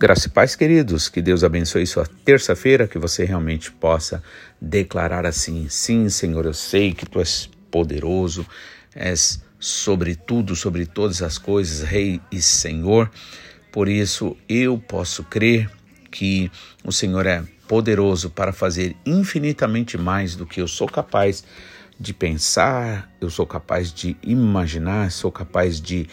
Graça 0.00 0.28
e 0.28 0.30
paz, 0.30 0.54
queridos, 0.54 1.08
que 1.08 1.20
Deus 1.20 1.42
abençoe 1.42 1.84
sua 1.84 2.06
terça-feira, 2.24 2.86
que 2.86 3.00
você 3.00 3.24
realmente 3.24 3.72
possa 3.72 4.22
declarar 4.60 5.26
assim: 5.26 5.68
sim, 5.68 6.08
Senhor, 6.08 6.46
eu 6.46 6.54
sei 6.54 6.94
que 6.94 7.04
tu 7.04 7.18
és 7.18 7.50
poderoso, 7.68 8.46
és 8.94 9.42
sobre 9.58 10.14
tudo, 10.14 10.54
sobre 10.54 10.86
todas 10.86 11.20
as 11.20 11.36
coisas, 11.36 11.82
Rei 11.82 12.20
e 12.30 12.40
Senhor. 12.40 13.10
Por 13.72 13.88
isso 13.88 14.36
eu 14.48 14.78
posso 14.78 15.24
crer 15.24 15.68
que 16.12 16.48
o 16.84 16.92
Senhor 16.92 17.26
é 17.26 17.42
poderoso 17.66 18.30
para 18.30 18.52
fazer 18.52 18.94
infinitamente 19.04 19.98
mais 19.98 20.36
do 20.36 20.46
que 20.46 20.60
eu 20.60 20.68
sou 20.68 20.86
capaz 20.86 21.42
de 21.98 22.14
pensar, 22.14 23.10
eu 23.20 23.30
sou 23.30 23.44
capaz 23.44 23.92
de 23.92 24.16
imaginar, 24.22 25.10
sou 25.10 25.32
capaz 25.32 25.80
de 25.80 26.06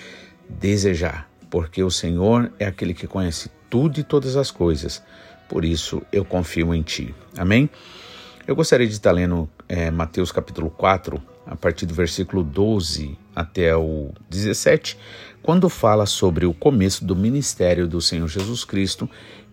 desejar, 0.49 1.29
porque 1.52 1.84
o 1.84 1.91
Senhor 1.91 2.52
é 2.57 2.65
aquele 2.65 2.95
que 2.95 3.05
conhece 3.05 3.48
tudo 3.69 3.99
e 3.99 4.03
todas 4.03 4.35
as 4.35 4.51
coisas. 4.51 5.01
Por 5.47 5.63
isso 5.63 6.01
eu 6.11 6.25
confio 6.25 6.73
em 6.73 6.81
Ti. 6.81 7.13
Amém? 7.37 7.69
Eu 8.47 8.55
gostaria 8.55 8.87
de 8.87 8.93
estar 8.93 9.11
lendo 9.11 9.49
é, 9.67 9.89
Mateus 9.89 10.31
capítulo 10.31 10.69
4, 10.69 11.21
a 11.47 11.55
partir 11.55 11.85
do 11.85 11.93
versículo 11.93 12.43
12 12.43 13.17
até 13.35 13.75
o 13.75 14.11
17, 14.29 14.97
quando 15.41 15.70
fala 15.70 16.05
sobre 16.05 16.45
o 16.45 16.53
começo 16.53 17.05
do 17.05 17.15
ministério 17.15 17.87
do 17.87 18.01
Senhor 18.01 18.27
Jesus 18.27 18.63
Cristo, 18.63 19.09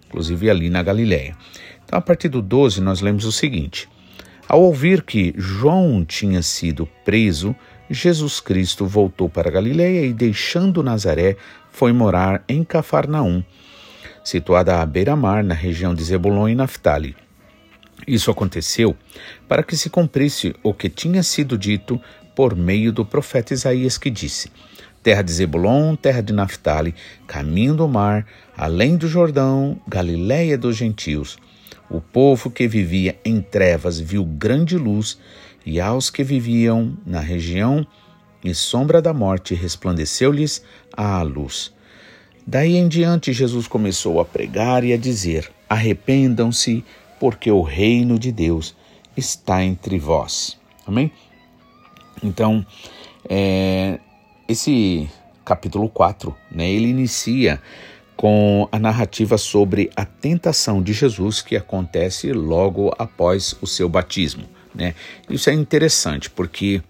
inclusive 0.06 0.48
ali 0.48 0.70
na 0.70 0.82
Galiléia. 0.82 1.36
Então, 1.84 1.98
a 1.98 2.02
partir 2.02 2.28
do 2.28 2.40
12, 2.40 2.80
nós 2.80 3.00
lemos 3.00 3.24
o 3.24 3.32
seguinte: 3.32 3.88
Ao 4.48 4.60
ouvir 4.60 5.02
que 5.02 5.34
João 5.36 6.04
tinha 6.04 6.42
sido 6.42 6.88
preso, 7.04 7.54
Jesus 7.90 8.40
Cristo 8.40 8.86
voltou 8.86 9.28
para 9.28 9.50
Galiléia 9.50 10.06
e, 10.06 10.12
deixando 10.12 10.82
Nazaré, 10.82 11.36
foi 11.70 11.92
morar 11.92 12.44
em 12.48 12.64
Cafarnaum, 12.64 13.42
situada 14.24 14.80
à 14.80 14.86
beira-mar, 14.86 15.42
na 15.42 15.54
região 15.54 15.94
de 15.94 16.02
Zebulon 16.04 16.48
e 16.48 16.54
Naphtali. 16.54 17.16
Isso 18.06 18.30
aconteceu 18.30 18.96
para 19.48 19.62
que 19.62 19.76
se 19.76 19.88
cumprisse 19.88 20.54
o 20.62 20.74
que 20.74 20.88
tinha 20.88 21.22
sido 21.22 21.56
dito 21.56 22.00
por 22.34 22.56
meio 22.56 22.92
do 22.92 23.04
profeta 23.04 23.54
Isaías, 23.54 23.96
que 23.96 24.10
disse: 24.10 24.50
Terra 25.02 25.22
de 25.22 25.32
Zebulon, 25.32 25.94
terra 25.96 26.20
de 26.20 26.32
Naphtali, 26.32 26.94
caminho 27.26 27.74
do 27.74 27.88
mar, 27.88 28.26
além 28.56 28.96
do 28.96 29.08
Jordão, 29.08 29.80
Galiléia 29.86 30.56
dos 30.56 30.76
gentios. 30.76 31.38
O 31.90 32.00
povo 32.00 32.50
que 32.50 32.66
vivia 32.66 33.18
em 33.24 33.40
trevas 33.40 34.00
viu 34.00 34.24
grande 34.24 34.76
luz, 34.76 35.18
e 35.64 35.80
aos 35.80 36.10
que 36.10 36.24
viviam 36.24 36.96
na 37.06 37.20
região 37.20 37.86
e 38.44 38.54
sombra 38.54 39.00
da 39.00 39.12
morte 39.12 39.54
resplandeceu-lhes 39.54 40.64
a 40.96 41.22
luz. 41.22 41.72
Daí 42.46 42.76
em 42.76 42.88
diante, 42.88 43.32
Jesus 43.32 43.68
começou 43.68 44.20
a 44.20 44.24
pregar 44.24 44.84
e 44.84 44.92
a 44.92 44.96
dizer: 44.96 45.50
Arrependam-se, 45.68 46.84
porque 47.20 47.50
o 47.50 47.62
reino 47.62 48.18
de 48.18 48.32
Deus 48.32 48.74
está 49.16 49.62
entre 49.62 49.98
vós. 49.98 50.58
Amém? 50.86 51.10
Então, 52.22 52.64
é, 53.28 53.98
esse 54.48 55.08
capítulo 55.44 55.88
4, 55.88 56.34
né, 56.50 56.70
ele 56.70 56.88
inicia 56.88 57.60
com 58.16 58.68
a 58.70 58.78
narrativa 58.78 59.36
sobre 59.36 59.90
a 59.96 60.04
tentação 60.04 60.82
de 60.82 60.92
Jesus 60.92 61.40
que 61.40 61.56
acontece 61.56 62.32
logo 62.32 62.94
após 62.98 63.56
o 63.60 63.66
seu 63.66 63.88
batismo. 63.88 64.44
Né? 64.74 64.94
Isso 65.28 65.50
é 65.50 65.52
interessante 65.52 66.30
porque 66.30 66.82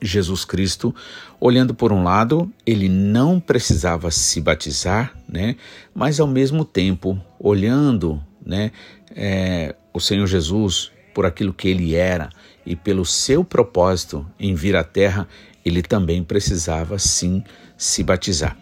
Jesus 0.00 0.44
Cristo, 0.44 0.94
olhando 1.40 1.74
por 1.74 1.92
um 1.92 2.02
lado, 2.02 2.50
ele 2.66 2.88
não 2.88 3.40
precisava 3.40 4.10
se 4.10 4.40
batizar, 4.40 5.14
né? 5.28 5.56
mas 5.94 6.20
ao 6.20 6.26
mesmo 6.26 6.64
tempo, 6.64 7.20
olhando 7.38 8.22
né, 8.44 8.72
é, 9.14 9.74
o 9.92 10.00
Senhor 10.00 10.26
Jesus 10.26 10.90
por 11.14 11.26
aquilo 11.26 11.52
que 11.52 11.68
ele 11.68 11.94
era 11.94 12.30
e 12.64 12.76
pelo 12.76 13.04
seu 13.04 13.44
propósito 13.44 14.26
em 14.38 14.54
vir 14.54 14.76
à 14.76 14.84
terra, 14.84 15.26
ele 15.64 15.82
também 15.82 16.22
precisava 16.22 16.98
sim 16.98 17.42
se 17.76 18.02
batizar. 18.02 18.56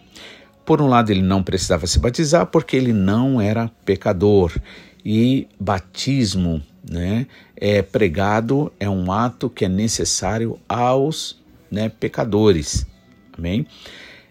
Por 0.65 0.81
um 0.81 0.87
lado, 0.87 1.11
ele 1.11 1.21
não 1.21 1.41
precisava 1.41 1.87
se 1.87 1.97
batizar 1.97 2.45
porque 2.47 2.75
ele 2.75 2.91
não 2.91 3.39
era 3.39 3.71
pecador. 3.85 4.51
E 5.05 5.47
batismo 5.57 6.61
né, 6.89 7.27
é 7.55 7.81
pregado, 7.81 8.71
é 8.79 8.89
um 8.89 9.11
ato 9.11 9.49
que 9.49 9.65
é 9.65 9.69
necessário 9.69 10.59
aos 10.67 11.41
né, 11.69 11.89
pecadores. 11.89 12.85
Amém? 13.37 13.67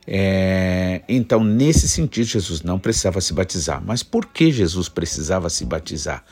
É, 0.07 1.03
então, 1.09 1.43
nesse 1.43 1.89
sentido, 1.89 2.27
Jesus 2.27 2.63
não 2.63 2.79
precisava 2.79 3.21
se 3.21 3.33
batizar. 3.33 3.83
Mas 3.85 4.03
por 4.03 4.27
que 4.27 4.53
Jesus 4.53 4.89
precisava 4.89 5.51
se 5.51 5.65
batizar, 5.65 6.25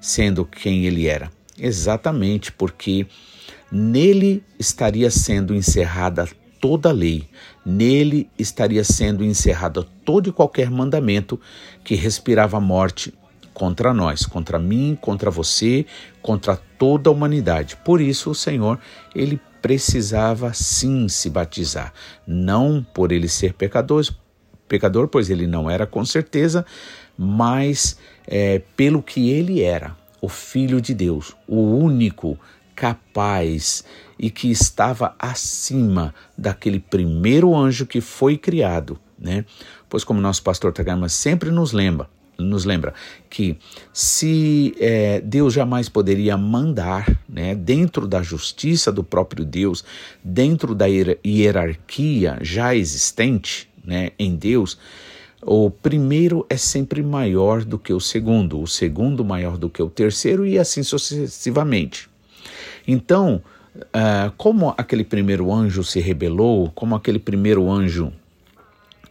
sendo 0.00 0.44
quem 0.44 0.86
ele 0.86 1.06
era? 1.06 1.30
Exatamente 1.58 2.52
porque 2.52 3.06
nele 3.70 4.44
estaria 4.58 5.10
sendo 5.10 5.54
encerrada 5.54 6.28
toda 6.60 6.88
a 6.88 6.92
lei, 6.92 7.28
nele 7.64 8.30
estaria 8.38 8.84
sendo 8.84 9.24
encerrada 9.24 9.82
todo 10.04 10.28
e 10.28 10.32
qualquer 10.32 10.70
mandamento 10.70 11.40
que 11.84 11.94
respirava 11.94 12.60
morte 12.60 13.12
contra 13.56 13.94
nós, 13.94 14.26
contra 14.26 14.58
mim, 14.58 14.98
contra 15.00 15.30
você, 15.30 15.86
contra 16.20 16.58
toda 16.78 17.08
a 17.08 17.12
humanidade. 17.12 17.74
Por 17.76 18.02
isso 18.02 18.32
o 18.32 18.34
Senhor, 18.34 18.78
ele 19.14 19.40
precisava 19.62 20.52
sim 20.52 21.08
se 21.08 21.30
batizar, 21.30 21.90
não 22.26 22.86
por 22.92 23.12
ele 23.12 23.28
ser 23.28 23.54
pecador, 23.54 24.06
pecador, 24.68 25.08
pois 25.08 25.30
ele 25.30 25.46
não 25.46 25.70
era 25.70 25.86
com 25.86 26.04
certeza, 26.04 26.66
mas 27.16 27.98
é, 28.26 28.58
pelo 28.76 29.02
que 29.02 29.30
ele 29.30 29.62
era, 29.62 29.96
o 30.20 30.28
Filho 30.28 30.78
de 30.78 30.92
Deus, 30.92 31.34
o 31.48 31.78
único 31.78 32.38
capaz 32.74 33.84
e 34.18 34.28
que 34.28 34.50
estava 34.50 35.14
acima 35.18 36.14
daquele 36.36 36.78
primeiro 36.78 37.56
anjo 37.56 37.86
que 37.86 38.02
foi 38.02 38.36
criado, 38.36 38.98
né? 39.18 39.46
Pois 39.88 40.04
como 40.04 40.20
nosso 40.20 40.42
pastor 40.42 40.74
Tagama 40.74 41.08
sempre 41.08 41.50
nos 41.50 41.72
lembra, 41.72 42.06
nos 42.38 42.64
lembra 42.64 42.92
que 43.30 43.56
se 43.92 44.74
é, 44.78 45.20
Deus 45.20 45.54
jamais 45.54 45.88
poderia 45.88 46.36
mandar, 46.36 47.06
né, 47.28 47.54
dentro 47.54 48.06
da 48.06 48.22
justiça 48.22 48.92
do 48.92 49.02
próprio 49.02 49.44
Deus, 49.44 49.84
dentro 50.22 50.74
da 50.74 50.86
hierarquia 50.86 52.38
já 52.42 52.74
existente, 52.74 53.68
né, 53.84 54.10
em 54.18 54.34
Deus, 54.36 54.78
o 55.42 55.70
primeiro 55.70 56.44
é 56.50 56.56
sempre 56.56 57.02
maior 57.02 57.64
do 57.64 57.78
que 57.78 57.92
o 57.92 58.00
segundo, 58.00 58.60
o 58.60 58.66
segundo 58.66 59.24
maior 59.24 59.56
do 59.56 59.70
que 59.70 59.82
o 59.82 59.88
terceiro 59.88 60.44
e 60.44 60.58
assim 60.58 60.82
sucessivamente. 60.82 62.08
Então, 62.86 63.42
uh, 63.76 64.32
como 64.36 64.74
aquele 64.76 65.04
primeiro 65.04 65.52
anjo 65.52 65.84
se 65.84 66.00
rebelou, 66.00 66.70
como 66.74 66.94
aquele 66.94 67.18
primeiro 67.18 67.70
anjo 67.70 68.12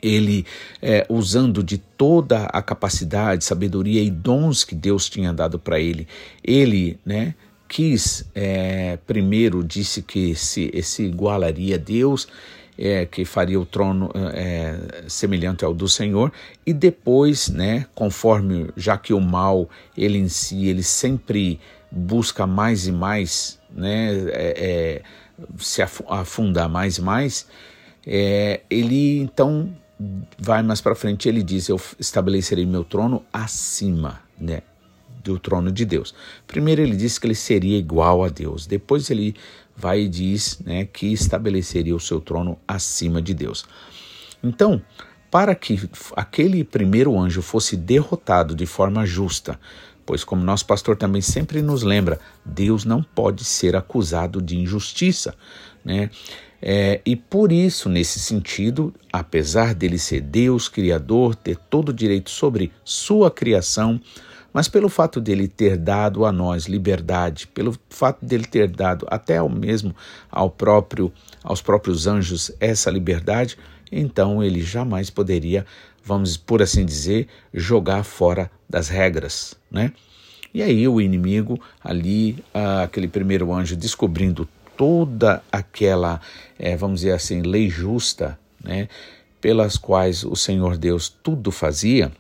ele 0.06 0.46
é, 0.82 1.06
usando 1.10 1.64
de 1.64 1.78
toda 1.78 2.46
a 2.46 2.62
capacidade, 2.62 3.44
sabedoria 3.44 4.02
e 4.02 4.12
dons 4.12 4.64
que 4.64 4.76
Deus 4.76 5.10
tinha 5.10 5.34
dado 5.34 5.58
para 5.58 5.80
ele, 5.80 6.08
ele, 6.44 7.00
né, 7.06 7.34
quis 7.68 8.26
é, 8.36 8.98
primeiro 9.08 9.64
disse 9.64 10.02
que 10.02 10.36
se, 10.36 10.72
se 10.84 11.04
igualaria 11.04 11.76
a 11.76 11.80
Deus, 11.80 12.28
é, 12.78 13.06
que 13.06 13.24
faria 13.26 13.60
o 13.60 13.66
trono 13.66 14.12
é, 14.34 15.04
semelhante 15.08 15.64
ao 15.64 15.74
do 15.74 15.88
Senhor, 15.88 16.32
e 16.66 16.74
depois, 16.74 17.50
né, 17.50 17.86
conforme 17.96 18.70
já 18.76 18.98
que 18.98 19.14
o 19.14 19.20
mal 19.20 19.70
ele 19.98 20.18
em 20.18 20.28
si 20.28 20.68
ele 20.68 20.84
sempre 20.84 21.60
busca 21.90 22.46
mais 22.46 22.88
e 22.88 22.92
mais 22.92 23.60
né, 23.74 24.12
é, 24.30 24.54
é, 24.58 25.02
se 25.58 25.82
afundar 25.82 26.70
mais 26.70 26.98
e 26.98 27.02
mais, 27.02 27.48
é, 28.06 28.62
ele 28.70 29.20
então 29.20 29.76
vai 30.38 30.62
mais 30.62 30.82
para 30.82 30.96
frente, 30.96 31.30
ele 31.30 31.44
diz: 31.44 31.70
Eu 31.70 31.80
estabelecerei 32.00 32.66
meu 32.66 32.84
trono 32.84 33.24
acima 33.32 34.22
né, 34.40 34.62
do 35.24 35.40
trono 35.40 35.72
de 35.72 35.86
Deus. 35.86 36.14
Primeiro, 36.46 36.82
ele 36.82 36.96
disse 36.96 37.20
que 37.20 37.28
ele 37.28 37.36
seria 37.36 37.78
igual 37.78 38.24
a 38.24 38.30
Deus. 38.30 38.68
Depois, 38.68 39.10
ele 39.10 39.36
vai 39.76 40.02
e 40.02 40.10
diz 40.10 40.60
né, 40.60 40.86
que 40.86 41.08
estabeleceria 41.08 41.96
o 41.96 42.00
seu 42.00 42.22
trono 42.22 42.58
acima 42.68 43.22
de 43.22 43.34
Deus. 43.34 43.66
Então, 44.44 44.82
para 45.30 45.56
que 45.56 45.90
aquele 46.16 46.64
primeiro 46.64 47.18
anjo 47.20 47.42
fosse 47.42 47.76
derrotado 47.76 48.56
de 48.56 48.66
forma 48.66 49.06
justa, 49.06 49.60
pois, 50.06 50.24
como 50.24 50.44
nosso 50.44 50.66
pastor 50.66 50.96
também 50.96 51.22
sempre 51.22 51.62
nos 51.62 51.84
lembra, 51.84 52.20
Deus 52.46 52.86
não 52.86 53.02
pode 53.02 53.44
ser 53.44 53.76
acusado 53.76 54.42
de 54.42 54.58
injustiça, 54.58 55.36
né? 55.84 56.10
É, 56.68 57.00
e 57.06 57.16
por 57.16 57.52
isso, 57.52 57.88
nesse 57.88 58.18
sentido, 58.18 58.92
apesar 59.14 59.76
dele 59.76 60.00
ser 60.00 60.20
Deus, 60.20 60.68
Criador, 60.68 61.36
ter 61.36 61.58
todo 61.58 61.90
o 61.90 61.94
direito 61.94 62.32
sobre 62.32 62.72
sua 62.84 63.30
criação, 63.30 64.02
mas 64.52 64.68
pelo 64.68 64.90
fato 64.90 65.22
dele 65.22 65.48
ter 65.48 65.78
dado 65.78 66.26
a 66.26 66.32
nós 66.32 66.66
liberdade, 66.66 67.46
pelo 67.46 67.78
fato 67.88 68.26
dele 68.26 68.46
ter 68.46 68.68
dado 68.68 69.06
até 69.12 69.38
ao 69.38 69.48
mesmo 69.48 69.96
ao 70.32 70.50
próprio 70.50 71.14
aos 71.44 71.62
próprios 71.62 72.08
anjos 72.08 72.52
essa 72.60 72.90
liberdade, 72.90 73.60
então 73.92 74.44
ele 74.44 74.64
jamais 74.64 75.12
poderia, 75.12 75.68
vamos 76.04 76.36
por 76.36 76.64
assim 76.64 76.84
dizer, 76.84 77.28
jogar 77.54 78.04
fora 78.04 78.50
das 78.68 78.90
regras, 78.90 79.56
né? 79.70 79.94
E 80.52 80.64
aí 80.64 80.88
o 80.88 81.00
inimigo 81.00 81.62
ali, 81.84 82.44
ah, 82.52 82.82
aquele 82.82 83.08
primeiro 83.08 83.54
anjo 83.54 83.76
descobrindo 83.76 84.50
toda 84.78 85.42
aquela, 85.52 86.22
é, 86.60 86.76
vamos 86.76 87.02
dizer 87.02 87.14
assim, 87.14 87.42
lei 87.42 87.70
justa, 87.70 88.38
né, 88.64 88.88
pelas 89.40 89.78
quais 89.78 90.24
o 90.24 90.36
Senhor 90.36 90.78
Deus 90.78 91.10
tudo 91.10 91.52
fazia, 91.52 92.12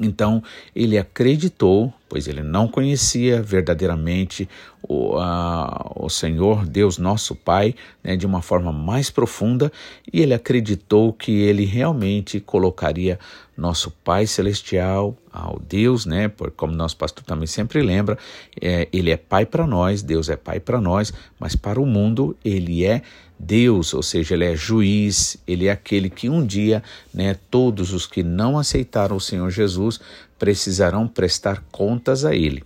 então 0.00 0.42
ele 0.74 0.98
acreditou, 0.98 1.92
pois 2.10 2.26
ele 2.26 2.42
não 2.42 2.66
conhecia 2.66 3.40
verdadeiramente 3.40 4.48
o, 4.82 5.16
a, 5.16 5.92
o 5.94 6.08
Senhor, 6.08 6.66
Deus 6.66 6.98
nosso 6.98 7.36
Pai, 7.36 7.72
né, 8.02 8.16
de 8.16 8.26
uma 8.26 8.42
forma 8.42 8.72
mais 8.72 9.08
profunda, 9.08 9.70
e 10.12 10.20
ele 10.20 10.34
acreditou 10.34 11.12
que 11.12 11.30
ele 11.30 11.64
realmente 11.64 12.40
colocaria 12.40 13.16
nosso 13.56 13.92
Pai 14.02 14.26
Celestial, 14.26 15.16
ao 15.32 15.60
Deus, 15.60 16.04
né, 16.04 16.26
por, 16.26 16.50
como 16.50 16.72
nosso 16.72 16.96
pastor 16.96 17.22
também 17.22 17.46
sempre 17.46 17.80
lembra, 17.80 18.18
é, 18.60 18.88
ele 18.92 19.12
é 19.12 19.16
Pai 19.16 19.46
para 19.46 19.64
nós, 19.64 20.02
Deus 20.02 20.28
é 20.28 20.36
Pai 20.36 20.58
para 20.58 20.80
nós, 20.80 21.12
mas 21.38 21.54
para 21.54 21.80
o 21.80 21.86
mundo 21.86 22.36
ele 22.44 22.84
é 22.84 23.02
Deus, 23.38 23.94
ou 23.94 24.02
seja, 24.02 24.34
ele 24.34 24.44
é 24.44 24.54
juiz, 24.54 25.38
ele 25.46 25.66
é 25.66 25.70
aquele 25.70 26.10
que 26.10 26.28
um 26.28 26.44
dia, 26.44 26.82
né, 27.12 27.36
todos 27.50 27.92
os 27.92 28.06
que 28.06 28.22
não 28.22 28.58
aceitaram 28.58 29.16
o 29.16 29.20
Senhor 29.20 29.48
Jesus 29.50 30.00
precisarão 30.40 31.06
prestar 31.06 31.62
contas 31.70 32.24
a 32.24 32.34
ele. 32.34 32.64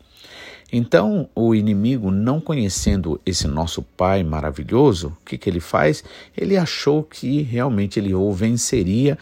Então, 0.72 1.28
o 1.34 1.54
inimigo, 1.54 2.10
não 2.10 2.40
conhecendo 2.40 3.20
esse 3.26 3.46
nosso 3.46 3.82
Pai 3.82 4.22
maravilhoso, 4.24 5.08
o 5.20 5.24
que, 5.26 5.36
que 5.36 5.50
ele 5.50 5.60
faz? 5.60 6.02
Ele 6.36 6.56
achou 6.56 7.02
que 7.02 7.42
realmente 7.42 8.00
ele 8.00 8.14
o 8.14 8.32
venceria 8.32 9.18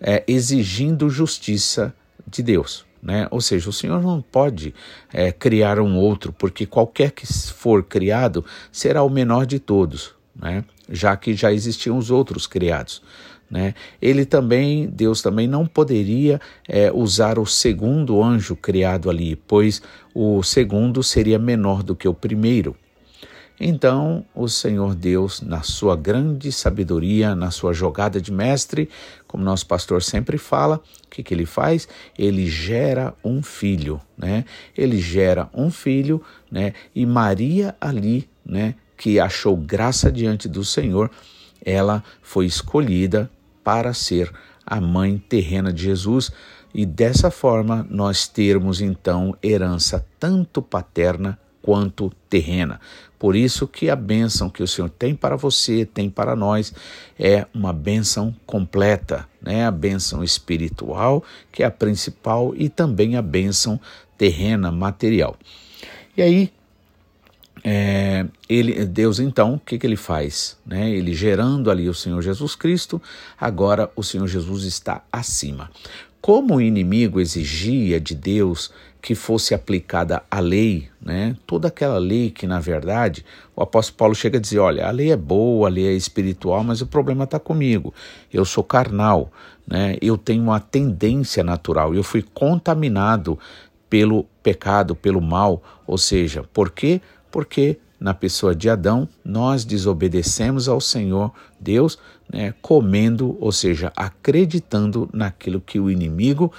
é, 0.00 0.22
exigindo 0.28 1.10
justiça 1.10 1.92
de 2.26 2.42
Deus. 2.42 2.86
Né? 3.02 3.26
Ou 3.30 3.40
seja, 3.40 3.68
o 3.68 3.72
Senhor 3.72 4.00
não 4.00 4.22
pode 4.22 4.72
é, 5.12 5.32
criar 5.32 5.80
um 5.80 5.96
outro, 5.96 6.32
porque 6.32 6.64
qualquer 6.64 7.10
que 7.10 7.26
for 7.26 7.82
criado 7.82 8.44
será 8.70 9.02
o 9.02 9.10
menor 9.10 9.44
de 9.44 9.58
todos 9.58 10.14
né? 10.34 10.64
já 10.88 11.16
que 11.16 11.34
já 11.34 11.52
existiam 11.52 11.96
os 11.96 12.10
outros 12.10 12.46
criados. 12.46 13.02
Né? 13.50 13.74
Ele 14.00 14.24
também, 14.24 14.86
Deus 14.88 15.22
também 15.22 15.46
não 15.46 15.66
poderia 15.66 16.40
é, 16.68 16.90
usar 16.92 17.38
o 17.38 17.46
segundo 17.46 18.22
anjo 18.22 18.56
criado 18.56 19.08
ali, 19.08 19.36
pois 19.36 19.82
o 20.14 20.42
segundo 20.42 21.02
seria 21.02 21.38
menor 21.38 21.82
do 21.82 21.94
que 21.94 22.08
o 22.08 22.14
primeiro. 22.14 22.76
Então, 23.60 24.24
o 24.34 24.48
Senhor 24.48 24.96
Deus, 24.96 25.40
na 25.40 25.62
sua 25.62 25.94
grande 25.94 26.50
sabedoria, 26.50 27.36
na 27.36 27.52
sua 27.52 27.72
jogada 27.72 28.20
de 28.20 28.32
mestre, 28.32 28.88
como 29.28 29.44
nosso 29.44 29.66
pastor 29.66 30.02
sempre 30.02 30.36
fala, 30.36 30.80
o 31.06 31.08
que, 31.08 31.22
que 31.22 31.32
ele 31.32 31.46
faz? 31.46 31.86
Ele 32.18 32.48
gera 32.48 33.14
um 33.24 33.42
filho, 33.42 34.00
né? 34.18 34.44
Ele 34.76 35.00
gera 35.00 35.48
um 35.54 35.70
filho, 35.70 36.20
né? 36.50 36.72
E 36.92 37.06
Maria 37.06 37.76
ali, 37.80 38.28
né? 38.44 38.74
que 38.96 39.20
achou 39.20 39.56
graça 39.56 40.10
diante 40.10 40.48
do 40.48 40.64
Senhor, 40.64 41.10
ela 41.64 42.02
foi 42.22 42.46
escolhida 42.46 43.30
para 43.64 43.92
ser 43.92 44.30
a 44.64 44.80
mãe 44.80 45.18
terrena 45.18 45.72
de 45.72 45.82
Jesus 45.82 46.30
e 46.72 46.84
dessa 46.86 47.30
forma 47.30 47.86
nós 47.90 48.28
termos 48.28 48.80
então 48.80 49.36
herança 49.42 50.06
tanto 50.20 50.60
paterna 50.60 51.38
quanto 51.62 52.12
terrena. 52.28 52.78
Por 53.18 53.34
isso 53.34 53.66
que 53.66 53.88
a 53.88 53.96
bênção 53.96 54.50
que 54.50 54.62
o 54.62 54.68
Senhor 54.68 54.90
tem 54.90 55.14
para 55.14 55.34
você, 55.34 55.86
tem 55.86 56.10
para 56.10 56.36
nós, 56.36 56.74
é 57.18 57.46
uma 57.54 57.72
bênção 57.72 58.36
completa, 58.44 59.26
né? 59.40 59.64
A 59.64 59.70
bênção 59.70 60.22
espiritual, 60.22 61.24
que 61.50 61.62
é 61.62 61.66
a 61.66 61.70
principal, 61.70 62.52
e 62.54 62.68
também 62.68 63.16
a 63.16 63.22
bênção 63.22 63.80
terrena, 64.18 64.70
material. 64.70 65.38
E 66.14 66.20
aí, 66.20 66.52
é, 67.66 68.26
ele, 68.46 68.84
Deus 68.84 69.18
então, 69.18 69.54
o 69.54 69.58
que, 69.58 69.78
que 69.78 69.86
ele 69.86 69.96
faz? 69.96 70.58
Né? 70.66 70.90
Ele 70.90 71.14
gerando 71.14 71.70
ali 71.70 71.88
o 71.88 71.94
Senhor 71.94 72.20
Jesus 72.20 72.54
Cristo, 72.54 73.00
agora 73.40 73.90
o 73.96 74.02
Senhor 74.02 74.26
Jesus 74.26 74.64
está 74.64 75.02
acima. 75.10 75.70
Como 76.20 76.56
o 76.56 76.60
inimigo 76.60 77.20
exigia 77.20 77.98
de 77.98 78.14
Deus 78.14 78.70
que 79.00 79.14
fosse 79.14 79.54
aplicada 79.54 80.22
a 80.30 80.40
lei, 80.40 80.88
né? 81.00 81.36
toda 81.46 81.68
aquela 81.68 81.98
lei 81.98 82.30
que, 82.30 82.46
na 82.46 82.60
verdade, 82.60 83.24
o 83.56 83.62
apóstolo 83.62 83.96
Paulo 83.96 84.14
chega 84.14 84.38
a 84.38 84.40
dizer: 84.40 84.58
olha, 84.58 84.86
a 84.86 84.90
lei 84.90 85.10
é 85.10 85.16
boa, 85.16 85.68
a 85.68 85.70
lei 85.70 85.86
é 85.86 85.92
espiritual, 85.92 86.62
mas 86.64 86.82
o 86.82 86.86
problema 86.86 87.24
está 87.24 87.38
comigo. 87.38 87.92
Eu 88.32 88.44
sou 88.44 88.64
carnal, 88.64 89.30
né? 89.66 89.96
eu 90.00 90.16
tenho 90.18 90.42
uma 90.42 90.60
tendência 90.60 91.42
natural, 91.42 91.94
eu 91.94 92.02
fui 92.02 92.22
contaminado 92.22 93.38
pelo 93.88 94.24
pecado, 94.42 94.94
pelo 94.94 95.20
mal. 95.20 95.62
Ou 95.86 95.98
seja, 95.98 96.42
por 96.42 96.70
quê? 96.70 97.00
Porque 97.34 97.80
na 97.98 98.14
pessoa 98.14 98.54
de 98.54 98.70
Adão 98.70 99.08
nós 99.24 99.64
desobedecemos 99.64 100.68
ao 100.68 100.80
Senhor 100.80 101.32
Deus, 101.58 101.98
né, 102.32 102.54
comendo, 102.62 103.36
ou 103.40 103.50
seja, 103.50 103.92
acreditando 103.96 105.10
naquilo 105.12 105.60
que 105.60 105.80
o 105.80 105.90
inimigo 105.90 106.52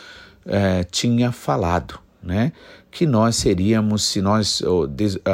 eh, 0.46 0.84
tinha 0.92 1.32
falado, 1.32 1.98
né? 2.22 2.52
Que 2.92 3.06
nós 3.06 3.38
seríamos, 3.38 4.04
se 4.04 4.22
nós 4.22 4.62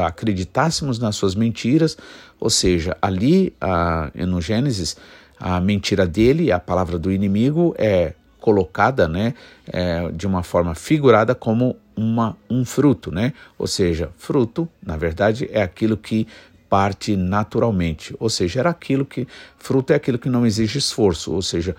acreditássemos 0.05 0.99
nas 0.99 1.15
suas 1.15 1.33
mentiras, 1.33 1.97
ou 2.39 2.51
seja, 2.51 2.95
ali 3.01 3.51
ah, 3.59 4.11
no 4.13 4.39
Gênesis, 4.39 4.95
a 5.39 5.59
mentira 5.59 6.05
dele, 6.05 6.51
a 6.51 6.59
palavra 6.59 6.99
do 6.99 7.11
inimigo 7.11 7.73
é 7.79 8.13
colocada, 8.39 9.07
né, 9.07 9.33
é, 9.67 10.11
de 10.11 10.27
uma 10.27 10.43
forma 10.43 10.75
figurada 10.75 11.33
como 11.33 11.77
uma, 12.01 12.35
um 12.49 12.65
fruto, 12.65 13.11
né? 13.11 13.33
Ou 13.57 13.67
seja, 13.67 14.11
fruto, 14.17 14.67
na 14.81 14.97
verdade, 14.97 15.47
é 15.51 15.61
aquilo 15.61 15.95
que 15.95 16.27
parte 16.67 17.17
naturalmente, 17.17 18.15
ou 18.17 18.29
seja, 18.29 18.61
era 18.61 18.69
aquilo 18.69 19.05
que 19.05 19.27
fruto 19.57 19.91
é 19.91 19.97
aquilo 19.97 20.17
que 20.17 20.29
não 20.29 20.45
exige 20.45 20.79
esforço, 20.79 21.33
ou 21.33 21.41
seja, 21.41 21.75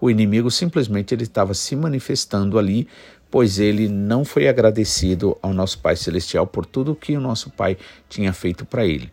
o 0.00 0.08
inimigo 0.08 0.52
simplesmente 0.52 1.12
ele 1.12 1.24
estava 1.24 1.52
se 1.52 1.74
manifestando 1.74 2.56
ali, 2.56 2.86
pois 3.28 3.58
ele 3.58 3.88
não 3.88 4.24
foi 4.24 4.46
agradecido 4.46 5.36
ao 5.42 5.52
nosso 5.52 5.80
Pai 5.80 5.96
celestial 5.96 6.46
por 6.46 6.64
tudo 6.64 6.94
que 6.94 7.16
o 7.16 7.20
nosso 7.20 7.50
Pai 7.50 7.76
tinha 8.08 8.32
feito 8.32 8.64
para 8.64 8.86
ele. 8.86 9.10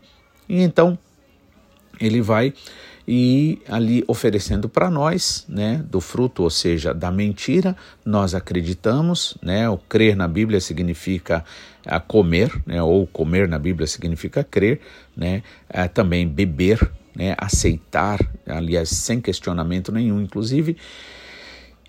E 0.47 0.61
então 0.61 0.97
ele 1.99 2.21
vai 2.21 2.53
e 3.07 3.61
ali 3.67 4.03
oferecendo 4.07 4.69
para 4.69 4.89
nós, 4.89 5.45
né, 5.47 5.83
do 5.89 5.99
fruto, 5.99 6.43
ou 6.43 6.49
seja, 6.49 6.93
da 6.93 7.11
mentira, 7.11 7.75
nós 8.05 8.33
acreditamos, 8.33 9.37
né, 9.41 9.69
o 9.69 9.77
crer 9.77 10.15
na 10.15 10.27
Bíblia 10.27 10.61
significa 10.61 11.43
a 11.85 11.99
comer, 11.99 12.51
né, 12.65 12.81
ou 12.81 13.05
comer 13.05 13.47
na 13.47 13.59
Bíblia 13.59 13.87
significa 13.87 14.43
crer, 14.43 14.79
né, 15.15 15.43
é, 15.69 15.87
também 15.87 16.27
beber, 16.27 16.79
né, 17.15 17.35
aceitar, 17.37 18.19
aliás, 18.47 18.89
sem 18.89 19.19
questionamento 19.19 19.91
nenhum, 19.91 20.21
inclusive, 20.21 20.77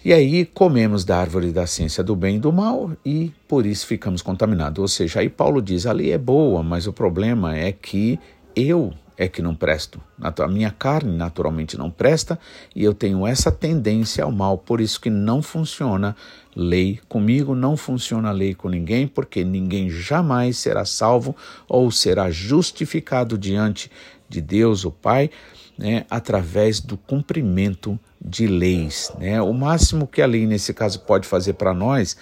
e 0.05 0.13
aí 0.13 0.45
comemos 0.45 1.03
da 1.03 1.17
árvore 1.17 1.51
da 1.51 1.67
ciência 1.67 2.05
do 2.05 2.15
bem 2.15 2.37
e 2.37 2.39
do 2.39 2.53
mal 2.53 2.93
e 3.03 3.33
por 3.49 3.65
isso 3.65 3.87
ficamos 3.87 4.21
contaminados. 4.21 4.79
Ou 4.79 4.87
seja, 4.87 5.21
aí 5.21 5.31
Paulo 5.31 5.63
diz: 5.63 5.87
a 5.87 5.93
lei 5.93 6.13
é 6.13 6.19
boa, 6.19 6.63
mas 6.63 6.87
o 6.87 6.93
problema 6.93 7.57
é 7.57 7.73
que 7.73 8.21
eu 8.55 8.93
é 9.17 9.29
que 9.29 9.41
não 9.41 9.55
presto. 9.55 10.01
A 10.21 10.49
minha 10.49 10.71
carne 10.71 11.17
naturalmente 11.17 11.77
não 11.77 11.91
presta 11.91 12.39
e 12.75 12.83
eu 12.83 12.93
tenho 12.93 13.27
essa 13.27 13.51
tendência 13.51 14.25
ao 14.25 14.33
mal, 14.33 14.59
por 14.59 14.81
isso 14.81 15.01
que 15.01 15.11
não 15.11 15.43
funciona 15.43 16.17
lei 16.55 17.01
comigo, 17.09 17.55
não 17.55 17.77
funciona 17.77 18.31
lei 18.31 18.55
com 18.55 18.69
ninguém, 18.69 19.07
porque 19.07 19.45
ninguém 19.45 19.91
jamais 19.91 20.59
será 20.59 20.85
salvo 20.85 21.37
ou 21.69 21.91
será 21.91 22.31
justificado 22.31 23.37
diante 23.39 23.91
de 24.29 24.41
Deus, 24.41 24.85
o 24.85 24.91
Pai, 24.91 25.31
né, 25.77 26.07
através 26.09 26.81
do 26.81 26.97
cumprimento 26.97 27.99
de 28.25 28.47
leis. 28.47 29.13
Né? 29.19 29.41
O 29.43 29.53
máximo 29.53 30.07
que 30.07 30.23
a 30.23 30.27
lei, 30.27 30.47
nesse 30.47 30.73
caso, 30.73 31.01
pode 31.01 31.27
fazer 31.27 31.55
para 31.55 31.75
nós 31.75 32.17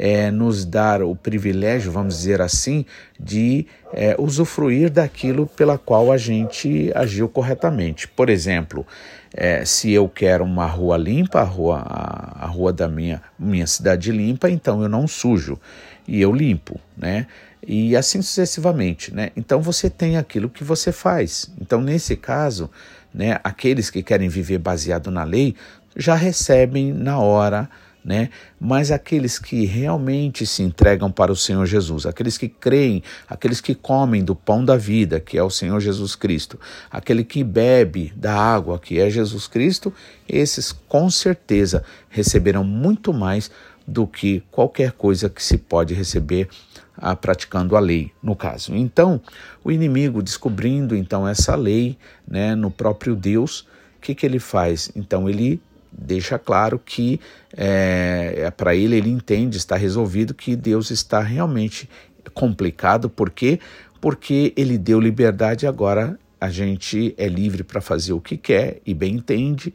é, 0.00 0.30
nos 0.30 0.64
dar 0.64 1.02
o 1.02 1.16
privilégio, 1.16 1.90
vamos 1.90 2.18
dizer 2.18 2.40
assim, 2.40 2.86
de 3.18 3.66
é, 3.92 4.14
usufruir 4.16 4.90
daquilo 4.90 5.48
pela 5.48 5.76
qual 5.76 6.12
a 6.12 6.16
gente 6.16 6.92
agiu 6.94 7.28
corretamente. 7.28 8.06
Por 8.06 8.30
exemplo, 8.30 8.86
é, 9.34 9.64
se 9.64 9.90
eu 9.90 10.08
quero 10.08 10.44
uma 10.44 10.66
rua 10.66 10.96
limpa, 10.96 11.40
a 11.40 11.44
rua, 11.44 11.82
a, 11.84 12.44
a 12.44 12.46
rua 12.46 12.72
da 12.72 12.86
minha, 12.86 13.20
minha 13.36 13.66
cidade 13.66 14.12
limpa, 14.12 14.48
então 14.48 14.80
eu 14.82 14.88
não 14.88 15.08
sujo 15.08 15.58
e 16.06 16.20
eu 16.20 16.32
limpo, 16.32 16.80
né? 16.96 17.26
E 17.66 17.96
assim 17.96 18.22
sucessivamente, 18.22 19.12
né? 19.12 19.30
Então 19.36 19.60
você 19.60 19.90
tem 19.90 20.16
aquilo 20.16 20.48
que 20.48 20.62
você 20.62 20.92
faz. 20.92 21.50
Então 21.60 21.80
nesse 21.80 22.14
caso, 22.14 22.70
né, 23.12 23.40
aqueles 23.42 23.90
que 23.90 24.00
querem 24.00 24.28
viver 24.28 24.58
baseado 24.58 25.10
na 25.10 25.24
lei 25.24 25.56
já 25.96 26.14
recebem 26.14 26.92
na 26.92 27.18
hora 27.18 27.68
né? 28.08 28.30
Mas 28.58 28.90
aqueles 28.90 29.38
que 29.38 29.66
realmente 29.66 30.46
se 30.46 30.62
entregam 30.62 31.12
para 31.12 31.30
o 31.30 31.36
Senhor 31.36 31.66
Jesus, 31.66 32.06
aqueles 32.06 32.38
que 32.38 32.48
creem, 32.48 33.02
aqueles 33.28 33.60
que 33.60 33.74
comem 33.74 34.24
do 34.24 34.34
pão 34.34 34.64
da 34.64 34.78
vida, 34.78 35.20
que 35.20 35.36
é 35.36 35.42
o 35.42 35.50
Senhor 35.50 35.78
Jesus 35.78 36.14
Cristo, 36.16 36.58
aquele 36.90 37.22
que 37.22 37.44
bebe 37.44 38.10
da 38.16 38.34
água, 38.34 38.78
que 38.78 38.98
é 38.98 39.10
Jesus 39.10 39.46
Cristo, 39.46 39.92
esses 40.26 40.72
com 40.72 41.10
certeza 41.10 41.84
receberão 42.08 42.64
muito 42.64 43.12
mais 43.12 43.50
do 43.86 44.06
que 44.06 44.42
qualquer 44.50 44.92
coisa 44.92 45.28
que 45.28 45.44
se 45.44 45.58
pode 45.58 45.92
receber 45.92 46.48
ah, 46.96 47.14
praticando 47.14 47.76
a 47.76 47.80
lei, 47.80 48.10
no 48.22 48.34
caso. 48.34 48.74
Então, 48.74 49.20
o 49.62 49.70
inimigo 49.70 50.22
descobrindo 50.22 50.96
então 50.96 51.28
essa 51.28 51.54
lei, 51.54 51.98
né, 52.26 52.54
no 52.54 52.70
próprio 52.70 53.14
Deus, 53.14 53.66
o 53.98 54.00
que, 54.00 54.14
que 54.14 54.24
ele 54.24 54.38
faz? 54.38 54.90
Então 54.96 55.28
ele 55.28 55.60
deixa 55.90 56.38
claro 56.38 56.78
que 56.78 57.20
é, 57.56 58.34
é 58.36 58.50
para 58.50 58.74
ele 58.74 58.96
ele 58.96 59.10
entende, 59.10 59.56
está 59.56 59.76
resolvido 59.76 60.34
que 60.34 60.54
Deus 60.54 60.90
está 60.90 61.20
realmente 61.20 61.88
complicado, 62.34 63.08
por 63.08 63.30
quê? 63.30 63.58
Porque 64.00 64.52
ele 64.56 64.78
deu 64.78 65.00
liberdade 65.00 65.66
agora 65.66 66.18
a 66.40 66.50
gente 66.50 67.14
é 67.18 67.26
livre 67.26 67.64
para 67.64 67.80
fazer 67.80 68.12
o 68.12 68.20
que 68.20 68.36
quer 68.36 68.80
e 68.86 68.94
bem 68.94 69.16
entende, 69.16 69.74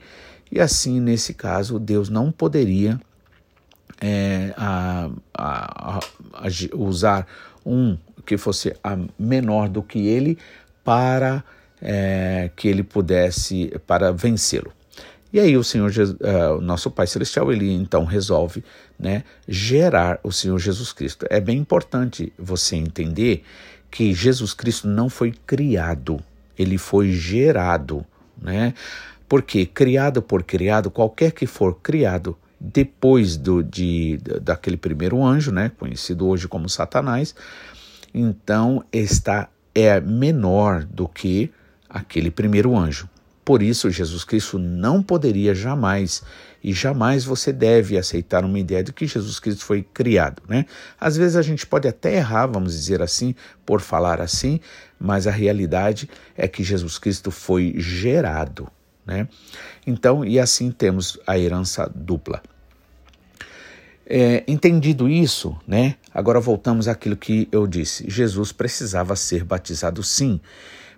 e 0.52 0.60
assim, 0.60 1.00
nesse 1.00 1.34
caso, 1.34 1.80
Deus 1.80 2.10
não 2.10 2.32
poderia 2.32 3.00
é, 4.00 4.54
a, 4.56 5.10
a, 5.34 6.00
a, 6.00 6.50
usar 6.76 7.28
um 7.66 7.98
que 8.26 8.38
fosse 8.38 8.74
menor 9.18 9.68
do 9.68 9.82
que 9.82 10.08
ele 10.08 10.38
para 10.84 11.44
é, 11.82 12.50
que 12.56 12.68
ele 12.68 12.84
pudesse, 12.84 13.74
para 13.86 14.12
vencê-lo. 14.12 14.72
E 15.34 15.40
aí 15.40 15.58
o 15.58 15.64
Senhor, 15.64 15.92
uh, 15.92 16.58
o 16.60 16.62
nosso 16.62 16.92
Pai 16.92 17.08
Celestial, 17.08 17.52
ele 17.52 17.74
então 17.74 18.06
resolve 18.06 18.64
né, 19.00 19.24
gerar 19.48 20.20
o 20.24 20.32
Senhor 20.32 20.60
Jesus 20.60 20.94
Cristo. 20.94 21.26
É 21.28 21.42
bem 21.42 21.58
importante 21.58 22.32
você 22.38 22.76
entender 22.76 23.44
que 23.90 24.14
Jesus 24.14 24.54
Cristo 24.54 24.88
não 24.88 25.10
foi 25.10 25.34
criado, 25.46 26.20
ele 26.58 26.78
foi 26.78 27.12
gerado, 27.12 28.06
né? 28.40 28.76
Porque 29.28 29.66
criado 29.66 30.22
por 30.22 30.44
criado, 30.44 30.92
qualquer 30.92 31.32
que 31.32 31.48
for 31.48 31.80
criado 31.82 32.38
depois 32.60 33.36
do, 33.36 33.64
de, 33.64 34.20
daquele 34.42 34.78
primeiro 34.78 35.24
anjo, 35.24 35.52
né, 35.52 35.72
conhecido 35.78 36.28
hoje 36.28 36.48
como 36.48 36.70
Satanás, 36.70 37.36
então 38.14 38.86
está 38.92 39.50
é 39.76 40.00
menor 40.00 40.84
do 40.84 41.08
que 41.08 41.52
aquele 41.90 42.30
primeiro 42.30 42.78
anjo. 42.78 43.10
Por 43.46 43.62
isso, 43.62 43.90
Jesus 43.90 44.24
Cristo 44.24 44.58
não 44.58 45.04
poderia 45.04 45.54
jamais, 45.54 46.24
e 46.64 46.72
jamais 46.72 47.26
você 47.26 47.52
deve 47.52 47.98
aceitar 47.98 48.46
uma 48.46 48.58
ideia 48.58 48.84
de 48.84 48.94
que 48.94 49.06
Jesus 49.06 49.38
Cristo 49.40 49.66
foi 49.66 49.84
criado. 49.84 50.42
Né? 50.48 50.66
Às 51.00 51.18
vezes 51.18 51.36
a 51.36 51.42
gente 51.42 51.66
pode 51.66 51.88
até 51.88 52.16
errar, 52.16 52.48
vamos 52.48 52.74
dizer 52.74 53.02
assim, 53.02 53.36
por 53.66 53.82
falar 53.82 54.22
assim, 54.22 54.62
mas 54.98 55.28
a 55.28 55.32
realidade 55.32 56.10
é 56.38 56.48
que 56.48 56.64
Jesus 56.64 56.98
Cristo 56.98 57.32
foi 57.32 57.74
gerado. 57.78 58.70
Né? 59.06 59.28
Então, 59.86 60.24
e 60.24 60.40
assim 60.40 60.72
temos 60.72 61.20
a 61.28 61.38
herança 61.38 61.92
dupla. 61.94 62.42
É, 64.06 64.44
entendido 64.48 65.10
isso, 65.10 65.58
né? 65.66 65.96
Agora 66.14 66.40
voltamos 66.40 66.88
àquilo 66.90 67.16
que 67.16 67.48
eu 67.52 67.66
disse. 67.66 68.06
Jesus 68.10 68.52
precisava 68.52 69.16
ser 69.16 69.46
batizado 69.46 70.04
sim. 70.04 70.42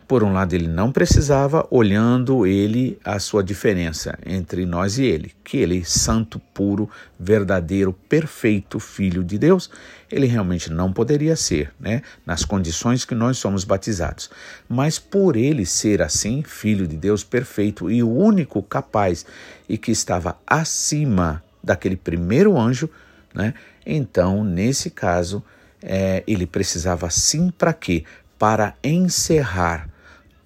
Por 0.08 0.24
um 0.24 0.34
lado, 0.34 0.54
ele 0.54 0.68
não 0.68 0.92
precisava, 0.92 1.66
olhando 1.72 2.46
ele 2.46 3.00
a 3.04 3.18
sua 3.18 3.44
diferença 3.44 4.16
entre 4.24 4.64
nós 4.64 5.00
e 5.00 5.04
ele, 5.04 5.34
que 5.44 5.58
ele, 5.58 5.84
santo, 5.84 6.40
puro, 6.54 6.88
verdadeiro, 7.20 7.92
perfeito 8.08 8.80
filho 8.80 9.24
de 9.24 9.40
Deus, 9.40 9.68
ele 10.12 10.28
realmente 10.28 10.72
não 10.72 10.94
poderia 10.94 11.36
ser, 11.36 11.74
né, 11.80 12.04
nas 12.24 12.46
condições 12.46 13.04
que 13.04 13.16
nós 13.16 13.40
somos 13.40 13.64
batizados. 13.64 14.30
Mas 14.70 15.00
por 15.00 15.36
ele 15.36 15.66
ser 15.66 16.04
assim, 16.04 16.44
filho 16.44 16.88
de 16.88 16.96
Deus 16.96 17.24
perfeito 17.24 17.90
e 17.90 18.04
o 18.04 18.10
único 18.12 18.62
capaz 18.62 19.26
e 19.68 19.76
que 19.76 19.92
estava 19.92 20.38
acima 20.46 21.44
daquele 21.64 21.96
primeiro 21.96 22.56
anjo, 22.60 22.88
né, 23.34 23.56
então, 23.84 24.44
nesse 24.44 24.92
caso, 24.92 25.44
é, 25.82 26.24
ele 26.28 26.46
precisava 26.46 27.10
sim 27.10 27.50
para 27.50 27.74
quê? 27.74 28.04
Para 28.38 28.76
encerrar 28.84 29.95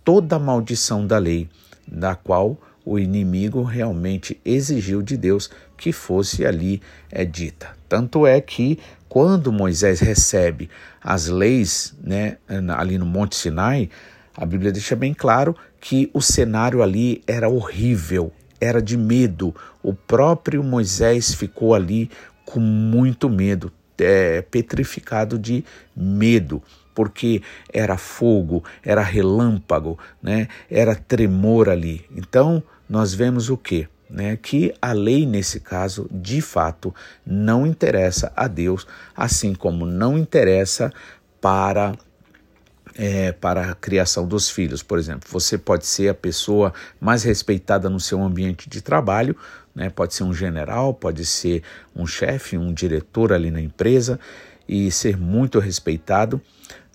toda 0.10 0.38
a 0.38 0.39
maldição 0.39 1.06
da 1.06 1.20
lei, 1.20 1.48
da 1.88 2.16
qual 2.16 2.60
o 2.84 2.98
inimigo 2.98 3.62
realmente 3.62 4.42
exigiu 4.44 5.04
de 5.04 5.16
Deus 5.16 5.51
que 5.78 5.92
fosse 5.92 6.44
ali 6.48 6.82
é, 7.12 7.24
dita. 7.24 7.78
Tanto 7.88 8.25
é 8.25 8.42
que 8.42 8.80
quando 9.08 9.54
Moisés 9.54 10.00
recebe 10.00 10.68
as 11.00 11.28
leis 11.28 11.94
né, 12.04 12.38
ali 12.75 12.98
no 12.98 13.06
Monte 13.06 13.36
Sinai, 13.36 13.88
a 14.36 14.48
Bíblia 14.48 14.72
deixa 14.72 14.96
bem 14.96 15.13
claro 15.13 15.56
que 15.80 16.10
o 16.12 16.24
cenário 16.24 16.82
ali 16.82 17.22
era 17.28 17.48
horrível, 17.48 18.32
era 18.60 18.82
de 18.82 18.98
medo. 18.98 19.56
O 19.84 19.94
próprio 19.94 20.63
Moisés 20.63 21.36
ficou 21.36 21.75
ali 21.75 22.10
com 22.48 22.60
muito 22.60 23.30
medo, 23.30 23.72
é, 24.00 24.42
petrificado 24.42 25.38
de 25.38 25.63
medo 25.96 26.63
porque 27.00 27.41
era 27.72 27.96
fogo, 27.98 28.62
era 28.84 29.01
relâmpago, 29.01 29.98
né? 30.22 30.50
era 30.70 30.94
tremor 30.94 31.70
ali. 31.70 32.06
Então, 32.13 32.62
nós 32.89 33.13
vemos 33.13 33.50
o 33.50 33.56
quê? 33.56 33.88
Né, 34.10 34.36
que 34.36 34.74
a 34.82 34.91
lei, 34.91 35.25
nesse 35.25 35.62
caso, 35.62 36.10
de 36.12 36.41
fato, 36.41 36.94
não 37.25 37.65
interessa 37.65 38.34
a 38.36 38.48
Deus, 38.48 38.86
assim 39.15 39.53
como 39.56 39.86
não 39.86 40.18
interessa 40.18 40.91
para 41.39 41.94
é, 42.96 43.32
para 43.32 43.72
a 43.72 43.75
criação 43.75 44.27
dos 44.27 44.50
filhos. 44.50 44.84
Por 44.84 45.00
exemplo, 45.00 45.29
você 45.32 45.58
pode 45.58 45.86
ser 45.86 46.10
a 46.10 46.13
pessoa 46.13 46.74
mais 47.00 47.24
respeitada 47.24 47.89
no 47.89 48.00
seu 48.00 48.22
ambiente 48.22 48.70
de 48.70 48.82
trabalho, 48.82 49.38
né? 49.74 49.89
pode 49.89 50.13
ser 50.13 50.24
um 50.24 50.34
general, 50.34 50.94
pode 50.94 51.25
ser 51.25 51.63
um 51.96 52.06
chefe, 52.06 52.58
um 52.58 52.74
diretor 52.74 53.32
ali 53.32 53.50
na 53.50 53.62
empresa 53.62 54.20
e 54.70 54.91
ser 54.91 55.18
muito 55.18 55.58
respeitado, 55.58 56.39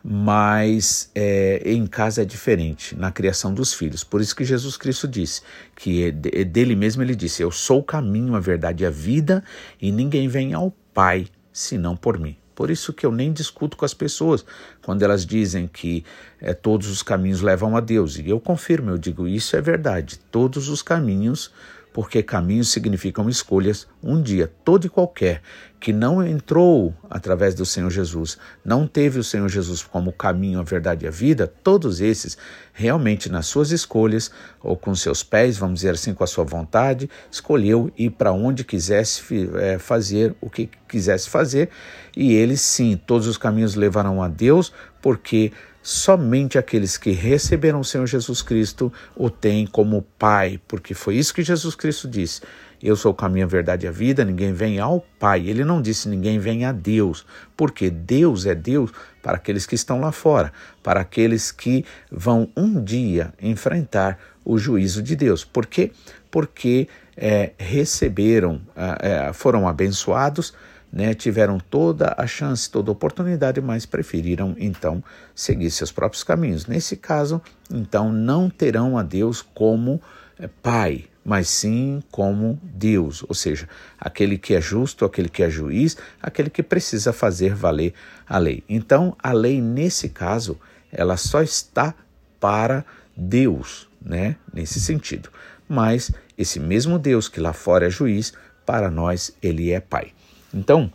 mas 0.06 1.11
é, 1.14 1.62
em 1.64 1.87
casa 1.87 2.20
é 2.20 2.25
diferente, 2.26 2.94
na 2.94 3.11
criação 3.11 3.54
dos 3.54 3.73
filhos. 3.73 4.04
Por 4.04 4.20
isso 4.20 4.37
que 4.37 4.44
Jesus 4.44 4.76
Cristo 4.76 5.08
disse, 5.08 5.40
que 5.75 6.04
é, 6.04 6.40
é 6.40 6.44
dele 6.44 6.76
mesmo 6.76 7.02
ele 7.02 7.16
disse: 7.16 7.42
Eu 7.42 7.50
sou 7.50 7.80
o 7.80 7.84
caminho, 7.84 8.34
a 8.34 8.40
verdade 8.40 8.84
e 8.84 8.87
a 8.87 8.90
vida, 8.90 9.42
e 9.80 9.90
ninguém 9.90 10.28
vem 10.28 10.52
ao 10.52 10.70
Pai 10.92 11.26
senão 11.50 11.96
por 11.96 12.18
mim. 12.18 12.37
Por 12.54 12.70
isso 12.70 12.92
que 12.92 13.04
eu 13.04 13.11
nem 13.11 13.32
discuto 13.32 13.76
com 13.76 13.84
as 13.84 13.94
pessoas 13.94 14.44
quando 14.82 15.02
elas 15.02 15.25
dizem 15.25 15.66
que 15.66 16.04
é, 16.40 16.52
todos 16.52 16.88
os 16.88 17.02
caminhos 17.02 17.40
levam 17.40 17.76
a 17.76 17.80
Deus. 17.80 18.18
E 18.18 18.28
eu 18.28 18.38
confirmo, 18.38 18.90
eu 18.90 18.99
digo, 18.99 19.26
isso 19.26 19.56
é 19.56 19.61
verdade. 19.61 20.20
Todos 20.30 20.68
os 20.68 20.82
caminhos 20.82 21.50
porque 21.94 22.24
caminhos 22.24 22.72
significam 22.72 23.28
escolhas, 23.28 23.86
um 24.02 24.20
dia, 24.20 24.52
todo 24.64 24.84
e 24.84 24.88
qualquer, 24.88 25.40
que 25.78 25.92
não 25.92 26.26
entrou 26.26 26.92
através 27.08 27.54
do 27.54 27.64
Senhor 27.64 27.88
Jesus, 27.88 28.36
não 28.64 28.84
teve 28.84 29.20
o 29.20 29.22
Senhor 29.22 29.48
Jesus 29.48 29.84
como 29.84 30.12
caminho, 30.12 30.58
a 30.58 30.64
verdade 30.64 31.04
e 31.04 31.08
a 31.08 31.10
vida, 31.12 31.46
todos 31.46 32.00
esses, 32.00 32.36
realmente 32.72 33.30
nas 33.30 33.46
suas 33.46 33.70
escolhas, 33.70 34.32
ou 34.60 34.76
com 34.76 34.92
seus 34.92 35.22
pés, 35.22 35.56
vamos 35.56 35.76
dizer 35.76 35.90
assim, 35.90 36.12
com 36.12 36.24
a 36.24 36.26
sua 36.26 36.42
vontade, 36.42 37.08
escolheu 37.30 37.92
ir 37.96 38.10
para 38.10 38.32
onde 38.32 38.64
quisesse 38.64 39.48
é, 39.54 39.78
fazer 39.78 40.34
o 40.40 40.50
que 40.50 40.68
quisesse 40.88 41.30
fazer, 41.30 41.70
e 42.16 42.34
eles 42.34 42.60
sim, 42.60 43.00
todos 43.06 43.28
os 43.28 43.38
caminhos 43.38 43.76
levarão 43.76 44.20
a 44.20 44.26
Deus, 44.26 44.72
porque 45.00 45.52
somente 45.84 46.56
aqueles 46.56 46.96
que 46.96 47.10
receberam 47.10 47.78
o 47.78 47.84
Senhor 47.84 48.06
Jesus 48.06 48.40
Cristo 48.40 48.90
o 49.14 49.28
têm 49.28 49.66
como 49.66 50.00
Pai, 50.18 50.58
porque 50.66 50.94
foi 50.94 51.16
isso 51.16 51.34
que 51.34 51.42
Jesus 51.42 51.74
Cristo 51.74 52.08
disse. 52.08 52.40
Eu 52.82 52.96
sou 52.96 53.12
o 53.12 53.14
caminho, 53.14 53.44
a 53.44 53.48
verdade 53.48 53.84
e 53.84 53.88
a 53.88 53.92
vida, 53.92 54.24
ninguém 54.24 54.54
vem 54.54 54.80
ao 54.80 55.04
Pai. 55.18 55.46
Ele 55.46 55.62
não 55.62 55.82
disse 55.82 56.08
ninguém 56.08 56.38
vem 56.38 56.64
a 56.64 56.72
Deus, 56.72 57.26
porque 57.54 57.90
Deus 57.90 58.46
é 58.46 58.54
Deus 58.54 58.90
para 59.22 59.36
aqueles 59.36 59.66
que 59.66 59.74
estão 59.74 60.00
lá 60.00 60.10
fora, 60.10 60.54
para 60.82 61.00
aqueles 61.00 61.52
que 61.52 61.84
vão 62.10 62.48
um 62.56 62.82
dia 62.82 63.34
enfrentar 63.40 64.18
o 64.42 64.56
juízo 64.56 65.02
de 65.02 65.14
Deus. 65.14 65.44
Por 65.44 65.66
quê? 65.66 65.92
Porque 66.30 66.88
é, 67.14 67.52
receberam, 67.58 68.58
é, 68.74 69.34
foram 69.34 69.68
abençoados 69.68 70.54
né, 70.94 71.12
tiveram 71.12 71.58
toda 71.58 72.14
a 72.16 72.24
chance, 72.24 72.70
toda 72.70 72.88
a 72.88 72.92
oportunidade, 72.92 73.60
mas 73.60 73.84
preferiram 73.84 74.54
então 74.56 75.02
seguir 75.34 75.68
seus 75.72 75.90
próprios 75.90 76.22
caminhos. 76.22 76.66
Nesse 76.66 76.96
caso, 76.96 77.42
então, 77.68 78.12
não 78.12 78.48
terão 78.48 78.96
a 78.96 79.02
Deus 79.02 79.42
como 79.42 80.00
é, 80.38 80.46
Pai, 80.46 81.06
mas 81.24 81.48
sim 81.48 82.00
como 82.12 82.60
Deus, 82.62 83.24
ou 83.28 83.34
seja, 83.34 83.68
aquele 83.98 84.38
que 84.38 84.54
é 84.54 84.60
justo, 84.60 85.04
aquele 85.04 85.28
que 85.28 85.42
é 85.42 85.50
juiz, 85.50 85.96
aquele 86.22 86.48
que 86.48 86.62
precisa 86.62 87.12
fazer 87.12 87.56
valer 87.56 87.92
a 88.24 88.38
lei. 88.38 88.62
Então, 88.68 89.16
a 89.20 89.32
lei, 89.32 89.60
nesse 89.60 90.08
caso, 90.10 90.56
ela 90.92 91.16
só 91.16 91.42
está 91.42 91.92
para 92.38 92.84
Deus, 93.16 93.88
né, 94.00 94.36
nesse 94.52 94.78
sentido. 94.80 95.28
Mas 95.68 96.12
esse 96.38 96.60
mesmo 96.60 97.00
Deus 97.00 97.28
que 97.28 97.40
lá 97.40 97.52
fora 97.52 97.88
é 97.88 97.90
juiz, 97.90 98.32
para 98.64 98.88
nós 98.88 99.36
ele 99.42 99.72
é 99.72 99.80
Pai. 99.80 100.12
Então, 100.54 100.90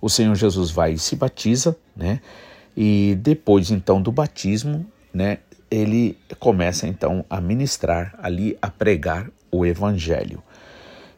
o 0.00 0.08
Senhor 0.08 0.34
Jesus 0.34 0.70
vai 0.70 0.92
e 0.92 0.98
se 0.98 1.16
batiza, 1.16 1.76
né? 1.96 2.20
E 2.76 3.16
depois 3.20 3.70
então 3.70 4.02
do 4.02 4.12
batismo, 4.12 4.86
né, 5.12 5.38
ele 5.70 6.18
começa 6.38 6.86
então 6.86 7.24
a 7.30 7.40
ministrar 7.40 8.14
ali, 8.18 8.58
a 8.60 8.68
pregar 8.68 9.30
o 9.50 9.64
evangelho. 9.64 10.42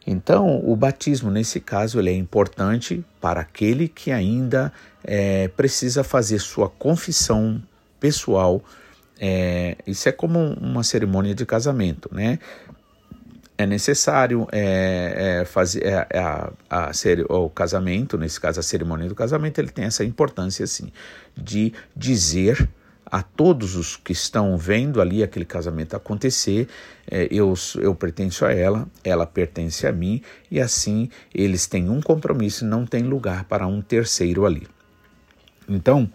Então, 0.05 0.61
o 0.63 0.73
batismo, 0.75 1.29
nesse 1.29 1.59
caso, 1.59 1.99
ele 1.99 2.09
é 2.09 2.15
importante 2.15 3.03
para 3.19 3.41
aquele 3.41 3.89
que 3.89 4.09
ainda 4.09 4.71
é, 5.03 5.49
precisa 5.49 6.01
fazer 6.01 6.39
sua 6.39 6.69
confissão 6.69 7.61
pessoal. 7.99 8.63
É, 9.19 9.75
isso 9.85 10.07
é 10.07 10.11
como 10.13 10.39
uma 10.53 10.81
cerimônia 10.83 11.35
de 11.35 11.45
casamento, 11.45 12.09
né? 12.13 12.39
É 13.57 13.65
necessário 13.65 14.47
é, 14.51 15.39
é 15.41 15.45
fazer 15.45 15.83
é, 15.83 16.07
é 16.11 16.19
a, 16.19 16.51
a, 16.69 16.91
a, 16.91 17.37
o 17.37 17.49
casamento, 17.49 18.17
nesse 18.17 18.39
caso 18.39 18.59
a 18.59 18.63
cerimônia 18.63 19.07
do 19.09 19.15
casamento, 19.15 19.59
ele 19.59 19.69
tem 19.69 19.85
essa 19.85 20.03
importância 20.03 20.63
assim 20.63 20.91
de 21.35 21.73
dizer 21.95 22.69
a 23.11 23.21
todos 23.21 23.75
os 23.75 23.95
que 23.95 24.11
estão 24.11 24.57
vendo 24.57 25.01
ali 25.01 25.23
aquele 25.23 25.45
casamento 25.45 25.95
acontecer, 25.95 26.67
é, 27.09 27.27
eu, 27.31 27.53
eu 27.79 27.95
pertenço 27.95 28.45
a 28.45 28.53
ela, 28.53 28.87
ela 29.03 29.25
pertence 29.25 29.87
a 29.87 29.91
mim, 29.91 30.21
e 30.51 30.59
assim 30.59 31.09
eles 31.33 31.67
têm 31.67 31.89
um 31.89 32.01
compromisso 32.01 32.65
e 32.65 32.67
não 32.67 32.85
tem 32.85 33.03
lugar 33.03 33.45
para 33.45 33.65
um 33.65 33.81
terceiro 33.81 34.45
ali. 34.45 34.67
Então, 35.69 36.09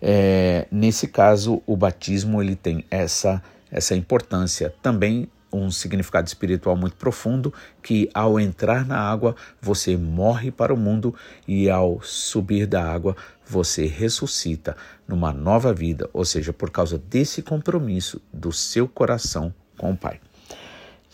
é, 0.00 0.66
nesse 0.70 1.08
caso, 1.08 1.62
o 1.66 1.76
batismo 1.76 2.42
ele 2.42 2.56
tem 2.56 2.84
essa, 2.90 3.42
essa 3.70 3.94
importância. 3.94 4.74
Também 4.82 5.28
um 5.52 5.70
significado 5.70 6.26
espiritual 6.26 6.76
muito 6.76 6.96
profundo 6.96 7.52
que 7.82 8.10
ao 8.12 8.38
entrar 8.38 8.84
na 8.86 8.98
água 8.98 9.34
você 9.60 9.96
morre 9.96 10.50
para 10.50 10.74
o 10.74 10.76
mundo 10.76 11.14
e 11.46 11.70
ao 11.70 12.00
subir 12.02 12.66
da 12.66 12.84
água 12.84 13.16
você 13.46 13.86
ressuscita 13.86 14.76
numa 15.06 15.32
nova 15.32 15.72
vida, 15.72 16.10
ou 16.12 16.24
seja, 16.24 16.52
por 16.52 16.70
causa 16.70 16.98
desse 16.98 17.42
compromisso 17.42 18.20
do 18.32 18.52
seu 18.52 18.88
coração 18.88 19.54
com 19.78 19.92
o 19.92 19.96
Pai. 19.96 20.20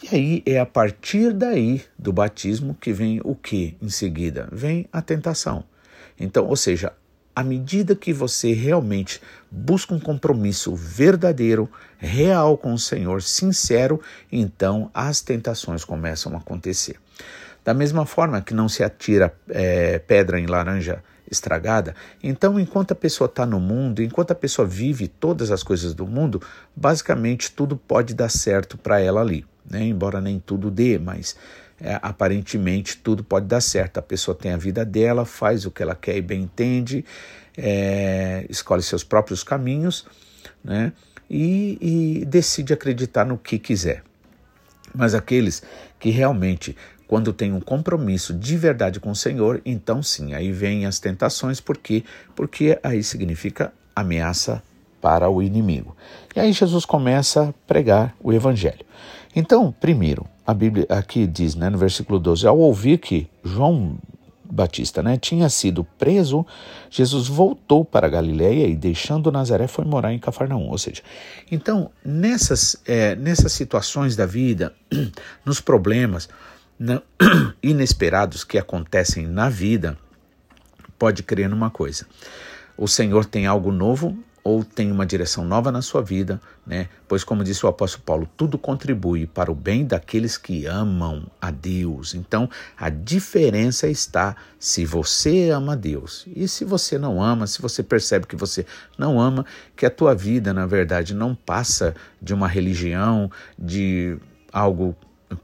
E 0.03 0.15
aí 0.15 0.43
é 0.47 0.59
a 0.59 0.67
partir 0.67 1.33
daí 1.33 1.83
do 1.99 2.13
batismo 2.13 2.75
que 2.75 2.93
vem 2.93 3.21
o 3.23 3.37
que 3.37 3.77
em 3.81 3.89
seguida? 3.89 4.49
Vem 4.51 4.89
a 4.93 5.01
tentação. 5.01 5.65
Então, 6.19 6.47
ou 6.47 6.57
seja, 6.57 6.93
à 7.35 7.43
medida 7.43 7.97
que 7.97 8.13
você 8.13 8.53
realmente 8.53 9.21
busca 9.51 9.95
um 9.95 10.01
compromisso 10.01 10.75
verdadeiro, 10.75 11.69
real 11.99 12.57
com 12.57 12.75
o 12.75 12.79
Senhor, 12.79 13.23
sincero, 13.23 14.01
então 14.31 14.91
as 14.93 15.21
tentações 15.21 15.85
começam 15.85 16.35
a 16.35 16.39
acontecer. 16.39 16.97
Da 17.65 17.73
mesma 17.73 18.05
forma 18.05 18.43
que 18.43 18.55
não 18.55 18.69
se 18.69 18.83
atira 18.83 19.33
é, 19.49 19.99
pedra 19.99 20.39
em 20.39 20.47
laranja 20.47 21.03
estragada, 21.31 21.95
então 22.23 22.61
enquanto 22.61 22.93
a 22.93 22.97
pessoa 22.97 23.27
está 23.27 23.47
no 23.47 23.59
mundo, 23.59 24.03
enquanto 24.03 24.33
a 24.33 24.35
pessoa 24.35 24.67
vive 24.67 25.09
todas 25.09 25.51
as 25.51 25.63
coisas 25.63 25.95
do 25.95 26.07
mundo, 26.07 26.43
basicamente 26.77 27.51
tudo 27.53 27.77
pode 27.77 28.13
dar 28.15 28.29
certo 28.29 28.77
para 28.77 29.01
ela 29.01 29.23
ali, 29.23 29.47
né? 29.69 29.83
embora 29.83 30.21
nem 30.21 30.39
tudo 30.39 30.71
dê, 30.71 30.99
mas 30.99 31.37
é, 31.83 31.99
aparentemente 32.01 32.97
tudo 32.97 33.25
pode 33.25 33.47
dar 33.47 33.61
certo. 33.61 33.99
A 33.99 34.03
pessoa 34.03 34.35
tem 34.35 34.53
a 34.53 34.57
vida 34.57 34.85
dela, 34.85 35.25
faz 35.25 35.67
o 35.67 35.71
que 35.71 35.83
ela 35.83 35.95
quer 35.95 36.17
e 36.17 36.23
bem 36.23 36.43
entende, 36.43 37.05
é, 37.57 38.47
escolhe 38.49 38.83
seus 38.83 39.03
próprios 39.03 39.43
caminhos 39.43 40.07
né, 40.63 40.93
e, 41.29 42.21
e 42.21 42.25
decide 42.25 42.73
acreditar 42.73 43.25
no 43.25 43.37
que 43.37 43.59
quiser. 43.59 44.03
Mas 44.95 45.15
aqueles 45.15 45.63
que 45.99 46.11
realmente, 46.11 46.77
quando 47.09 47.33
tem 47.33 47.53
um 47.53 47.61
compromisso 47.61 48.33
de 48.33 48.57
verdade 48.57 49.01
com 49.01 49.11
o 49.11 49.17
Senhor, 49.17 49.61
então 49.65 50.03
sim, 50.03 50.35
aí 50.35 50.53
vêm 50.53 50.87
as 50.87 50.99
tentações, 50.99 51.61
por 51.61 51.77
quê? 51.77 52.05
Porque 52.37 52.79
aí 52.83 53.03
significa 53.03 53.73
ameaça 53.95 54.63
para 55.01 55.29
o 55.29 55.43
inimigo. 55.43 55.97
E 56.37 56.41
aí 56.41 56.53
Jesus 56.53 56.85
começa 56.85 57.49
a 57.49 57.53
pregar 57.67 58.15
o 58.21 58.33
evangelho. 58.33 58.85
Então, 59.35 59.73
primeiro, 59.73 60.27
a 60.47 60.53
Bíblia 60.53 60.87
aqui 60.89 61.27
diz, 61.27 61.55
né, 61.55 61.71
no 61.71 61.79
versículo 61.79 62.19
12, 62.19 62.47
ao 62.47 62.59
ouvir 62.59 62.99
que 62.99 63.29
João 63.45 63.99
Batista 64.45 65.03
né, 65.03 65.17
tinha 65.17 65.49
sido 65.49 65.85
preso, 65.99 66.45
Jesus 66.91 67.27
voltou 67.27 67.85
para 67.85 68.09
Galiléia 68.09 68.67
e, 68.67 68.77
deixando 68.77 69.33
Nazaré, 69.33 69.67
foi 69.67 69.85
morar 69.85 70.13
em 70.13 70.19
Cafarnaum. 70.19 70.69
Ou 70.69 70.77
seja, 70.77 71.03
então, 71.51 71.91
nessas, 72.05 72.77
é, 72.85 73.15
nessas 73.15 73.53
situações 73.53 74.15
da 74.15 74.27
vida, 74.27 74.75
nos 75.45 75.61
problemas 75.61 76.29
inesperados 77.63 78.45
que 78.45 78.59
acontecem 78.59 79.27
na 79.27 79.49
vida, 79.49 79.97
pode 80.99 81.23
crer 81.23 81.49
numa 81.49 81.71
coisa: 81.71 82.07
o 82.77 82.87
Senhor 82.87 83.25
tem 83.25 83.47
algo 83.47 83.73
novo 83.73 84.17
ou 84.45 84.65
tem 84.65 84.91
uma 84.91 85.07
direção 85.07 85.45
nova 85.45 85.71
na 85.71 85.81
sua 85.81 86.03
vida, 86.03 86.41
né? 86.67 86.89
Pois 87.07 87.23
como 87.23 87.45
disse 87.45 87.65
o 87.65 87.69
apóstolo 87.69 88.03
Paulo, 88.05 88.29
tudo 88.37 88.59
contribui 88.59 89.27
para 89.27 89.53
o 89.53 89.55
bem 89.55 89.85
daqueles 89.85 90.37
que 90.37 90.67
amam 90.67 91.27
a 91.41 91.51
Deus. 91.51 92.15
Então, 92.15 92.51
a 92.77 92.89
diferença 92.89 93.87
está 93.87 94.35
se 94.59 94.85
você 94.85 95.51
ama 95.51 95.75
a 95.75 95.77
Deus. 95.77 96.27
E 96.35 96.49
se 96.49 96.65
você 96.65 96.99
não 96.99 97.23
ama, 97.23 97.47
se 97.47 97.63
você 97.63 97.83
percebe 97.83 98.27
que 98.27 98.35
você 98.35 98.67
não 98.99 99.21
ama, 99.21 99.47
que 99.77 99.87
a 99.87 99.91
tua 99.91 100.15
vida, 100.15 100.53
na 100.53 100.67
verdade, 100.67 101.15
não 101.15 101.35
passa 101.35 101.95
de 102.21 102.35
uma 102.35 102.49
religião, 102.49 103.31
de 103.57 104.19
algo 104.53 104.97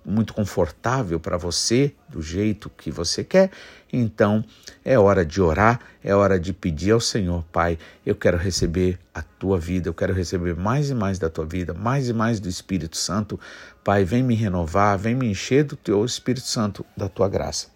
muito 0.04 0.34
confortável 0.34 1.18
para 1.20 1.36
você, 1.36 1.94
do 2.08 2.22
jeito 2.22 2.70
que 2.70 2.90
você 2.90 3.22
quer, 3.22 3.50
então 3.92 4.44
é 4.84 4.98
hora 4.98 5.24
de 5.24 5.40
orar, 5.40 5.80
é 6.02 6.14
hora 6.14 6.38
de 6.38 6.52
pedir 6.52 6.92
ao 6.92 7.00
Senhor, 7.00 7.44
Pai, 7.52 7.78
eu 8.04 8.14
quero 8.14 8.36
receber 8.36 8.98
a 9.14 9.22
tua 9.22 9.58
vida, 9.58 9.88
eu 9.88 9.94
quero 9.94 10.12
receber 10.12 10.54
mais 10.54 10.90
e 10.90 10.94
mais 10.94 11.18
da 11.18 11.28
tua 11.28 11.44
vida, 11.44 11.74
mais 11.74 12.08
e 12.08 12.12
mais 12.12 12.40
do 12.40 12.48
Espírito 12.48 12.96
Santo. 12.96 13.38
Pai, 13.84 14.04
vem 14.04 14.22
me 14.22 14.34
renovar, 14.34 14.98
vem 14.98 15.14
me 15.14 15.26
encher 15.26 15.64
do 15.64 15.76
teu 15.76 16.04
Espírito 16.04 16.46
Santo, 16.46 16.84
da 16.96 17.08
tua 17.08 17.28
graça. 17.28 17.68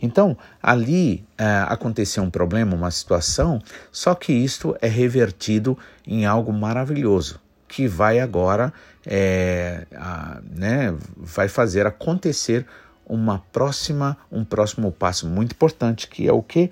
Então, 0.00 0.36
ali 0.60 1.24
é, 1.38 1.44
aconteceu 1.68 2.22
um 2.22 2.30
problema, 2.30 2.74
uma 2.74 2.90
situação, 2.90 3.60
só 3.92 4.14
que 4.14 4.32
isto 4.32 4.76
é 4.80 4.88
revertido 4.88 5.78
em 6.06 6.26
algo 6.26 6.52
maravilhoso 6.52 7.40
que 7.72 7.88
vai 7.88 8.20
agora 8.20 8.70
é, 9.06 9.86
a, 9.96 10.42
né, 10.44 10.94
vai 11.16 11.48
fazer 11.48 11.86
acontecer 11.86 12.66
uma 13.06 13.38
próxima, 13.50 14.18
um 14.30 14.44
próximo 14.44 14.92
passo 14.92 15.26
muito 15.26 15.52
importante, 15.52 16.06
que 16.06 16.28
é 16.28 16.32
o 16.32 16.42
que? 16.42 16.70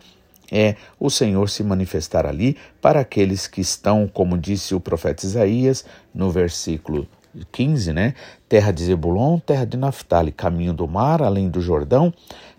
É 0.52 0.76
o 0.98 1.08
Senhor 1.08 1.48
se 1.48 1.64
manifestar 1.64 2.26
ali 2.26 2.54
para 2.82 3.00
aqueles 3.00 3.46
que 3.46 3.62
estão, 3.62 4.06
como 4.06 4.36
disse 4.36 4.74
o 4.74 4.80
profeta 4.80 5.24
Isaías, 5.24 5.86
no 6.14 6.30
versículo 6.30 7.08
15, 7.52 7.92
né? 7.92 8.14
Terra 8.48 8.72
de 8.72 8.84
Zebulon, 8.84 9.38
terra 9.38 9.64
de 9.64 9.76
Naphtali, 9.76 10.32
caminho 10.32 10.72
do 10.72 10.86
mar, 10.88 11.22
além 11.22 11.48
do 11.48 11.60
Jordão, 11.60 12.12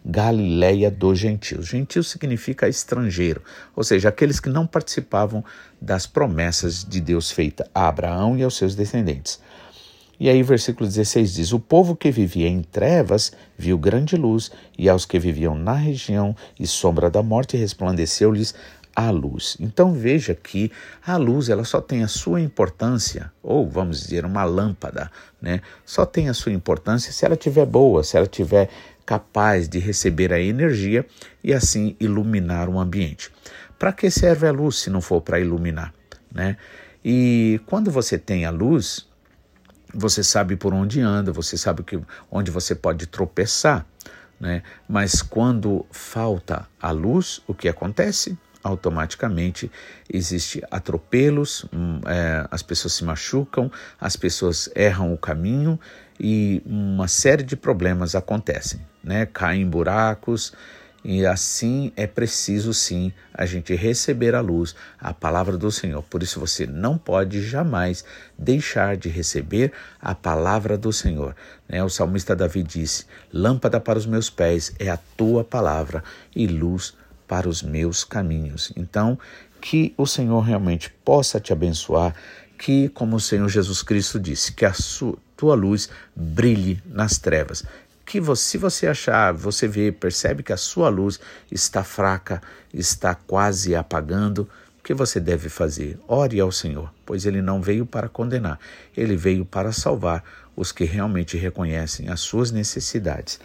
Galileia 0.03 0.89
dos 0.89 1.19
gentios. 1.19 1.67
Gentio 1.67 2.03
significa 2.03 2.67
estrangeiro, 2.67 3.41
ou 3.75 3.83
seja, 3.83 4.09
aqueles 4.09 4.39
que 4.39 4.49
não 4.49 4.65
participavam 4.65 5.43
das 5.79 6.07
promessas 6.07 6.83
de 6.83 6.99
Deus 6.99 7.29
feita 7.29 7.69
a 7.73 7.87
Abraão 7.87 8.37
e 8.37 8.43
aos 8.43 8.57
seus 8.57 8.73
descendentes. 8.75 9.39
E 10.19 10.29
aí, 10.29 10.43
versículo 10.43 10.87
16 10.87 11.33
diz: 11.33 11.51
O 11.51 11.59
povo 11.59 11.95
que 11.95 12.11
vivia 12.11 12.47
em 12.47 12.61
trevas 12.61 13.31
viu 13.57 13.75
grande 13.75 14.15
luz, 14.15 14.51
e 14.77 14.87
aos 14.87 15.03
que 15.03 15.17
viviam 15.17 15.55
na 15.55 15.73
região 15.73 16.35
e 16.59 16.67
sombra 16.67 17.09
da 17.09 17.23
morte 17.23 17.57
resplandeceu-lhes 17.57 18.53
a 18.95 19.09
luz. 19.09 19.57
Então 19.59 19.93
veja 19.93 20.35
que 20.35 20.71
a 21.05 21.17
luz 21.17 21.49
ela 21.49 21.63
só 21.63 21.79
tem 21.79 22.03
a 22.03 22.07
sua 22.07 22.41
importância, 22.41 23.31
ou 23.41 23.67
vamos 23.67 24.01
dizer, 24.01 24.25
uma 24.25 24.43
lâmpada, 24.43 25.11
né? 25.41 25.61
Só 25.85 26.05
tem 26.05 26.29
a 26.29 26.33
sua 26.33 26.51
importância 26.51 27.11
se 27.11 27.25
ela 27.25 27.35
tiver 27.35 27.65
boa, 27.65 28.03
se 28.03 28.17
ela 28.17 28.27
tiver 28.27 28.69
capaz 29.05 29.67
de 29.67 29.79
receber 29.79 30.31
a 30.31 30.39
energia 30.39 31.05
e 31.43 31.53
assim 31.53 31.95
iluminar 31.99 32.69
o 32.69 32.79
ambiente. 32.79 33.31
Para 33.79 33.91
que 33.91 34.09
serve 34.11 34.47
a 34.47 34.51
luz 34.51 34.77
se 34.77 34.89
não 34.89 35.01
for 35.01 35.21
para 35.21 35.39
iluminar, 35.39 35.93
né? 36.31 36.57
E 37.03 37.59
quando 37.65 37.89
você 37.89 38.17
tem 38.17 38.45
a 38.45 38.51
luz, 38.51 39.07
você 39.93 40.23
sabe 40.23 40.55
por 40.55 40.73
onde 40.73 41.01
anda, 41.01 41.31
você 41.31 41.57
sabe 41.57 41.83
que, 41.83 41.99
onde 42.29 42.51
você 42.51 42.75
pode 42.75 43.07
tropeçar, 43.07 43.85
né? 44.39 44.61
Mas 44.87 45.21
quando 45.21 45.85
falta 45.91 46.67
a 46.79 46.91
luz, 46.91 47.41
o 47.47 47.53
que 47.53 47.67
acontece? 47.67 48.37
Automaticamente 48.63 49.71
existe 50.11 50.63
atropelos, 50.69 51.65
hum, 51.73 52.01
é, 52.05 52.47
as 52.51 52.61
pessoas 52.61 52.93
se 52.93 53.03
machucam, 53.03 53.71
as 53.99 54.15
pessoas 54.15 54.69
erram 54.75 55.13
o 55.13 55.17
caminho 55.17 55.79
e 56.19 56.61
uma 56.65 57.07
série 57.07 57.43
de 57.43 57.55
problemas 57.55 58.15
acontecem, 58.15 58.79
né? 59.03 59.25
Caem 59.25 59.63
em 59.63 59.69
buracos 59.69 60.53
E 61.03 61.25
assim 61.25 61.91
é 61.95 62.05
preciso 62.05 62.73
sim 62.73 63.11
a 63.33 63.45
gente 63.45 63.73
receber 63.73 64.35
a 64.35 64.41
luz, 64.41 64.75
a 64.99 65.11
palavra 65.11 65.57
do 65.57 65.71
Senhor. 65.71 66.03
Por 66.03 66.21
isso 66.21 66.39
você 66.39 66.67
não 66.67 66.95
pode 66.95 67.41
jamais 67.41 68.05
deixar 68.37 68.95
de 68.95 69.09
receber 69.09 69.73
a 69.99 70.13
palavra 70.13 70.77
do 70.77 70.93
Senhor. 70.93 71.35
Né? 71.67 71.83
O 71.83 71.89
salmista 71.89 72.35
Davi 72.35 72.61
disse: 72.61 73.05
Lâmpada 73.33 73.79
para 73.79 73.97
os 73.97 74.05
meus 74.05 74.29
pés 74.29 74.73
é 74.77 74.89
a 74.89 74.99
tua 75.17 75.43
palavra 75.43 76.03
e 76.35 76.45
luz 76.45 76.93
para 77.31 77.47
os 77.47 77.63
meus 77.63 78.03
caminhos. 78.03 78.73
Então, 78.75 79.17
que 79.61 79.93
o 79.95 80.05
Senhor 80.05 80.41
realmente 80.41 80.93
possa 81.05 81.39
te 81.39 81.53
abençoar, 81.53 82.13
que, 82.57 82.89
como 82.89 83.15
o 83.15 83.21
Senhor 83.21 83.47
Jesus 83.47 83.81
Cristo 83.81 84.19
disse, 84.19 84.51
que 84.51 84.65
a 84.65 84.73
sua, 84.73 85.17
tua 85.37 85.55
luz 85.55 85.87
brilhe 86.13 86.83
nas 86.85 87.17
trevas 87.17 87.63
que 88.05 88.19
você, 88.19 88.43
se 88.43 88.57
você 88.57 88.87
achar, 88.87 89.31
você 89.31 89.69
vê, 89.69 89.89
percebe 89.89 90.43
que 90.43 90.51
a 90.51 90.57
sua 90.57 90.89
luz 90.89 91.17
está 91.49 91.81
fraca, 91.81 92.41
está 92.73 93.15
quase 93.15 93.73
apagando, 93.73 94.49
o 94.77 94.83
que 94.83 94.93
você 94.93 95.17
deve 95.17 95.47
fazer? 95.47 95.97
Ore 96.09 96.37
ao 96.41 96.51
Senhor, 96.51 96.93
pois 97.05 97.25
ele 97.25 97.41
não 97.41 97.61
veio 97.61 97.85
para 97.85 98.09
condenar, 98.09 98.59
ele 98.97 99.15
veio 99.15 99.45
para 99.45 99.71
salvar 99.71 100.25
os 100.57 100.73
que 100.73 100.83
realmente 100.83 101.37
reconhecem 101.37 102.09
as 102.09 102.19
suas 102.19 102.51
necessidades. 102.51 103.39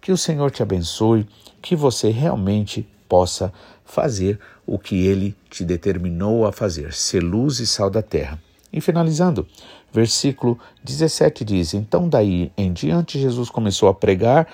Que 0.00 0.10
o 0.10 0.16
Senhor 0.16 0.50
te 0.50 0.60
abençoe, 0.60 1.28
que 1.62 1.76
você 1.76 2.10
realmente 2.10 2.88
possa 3.10 3.52
fazer 3.84 4.38
o 4.64 4.78
que 4.78 5.04
ele 5.04 5.36
te 5.50 5.64
determinou 5.64 6.46
a 6.46 6.52
fazer, 6.52 6.92
ser 6.92 7.20
luz 7.20 7.58
e 7.58 7.66
sal 7.66 7.90
da 7.90 8.00
terra. 8.00 8.40
E 8.72 8.80
finalizando, 8.80 9.44
versículo 9.92 10.56
17 10.84 11.44
diz: 11.44 11.74
Então 11.74 12.08
daí 12.08 12.52
em 12.56 12.72
diante 12.72 13.18
Jesus 13.18 13.50
começou 13.50 13.88
a 13.88 13.94
pregar 13.94 14.46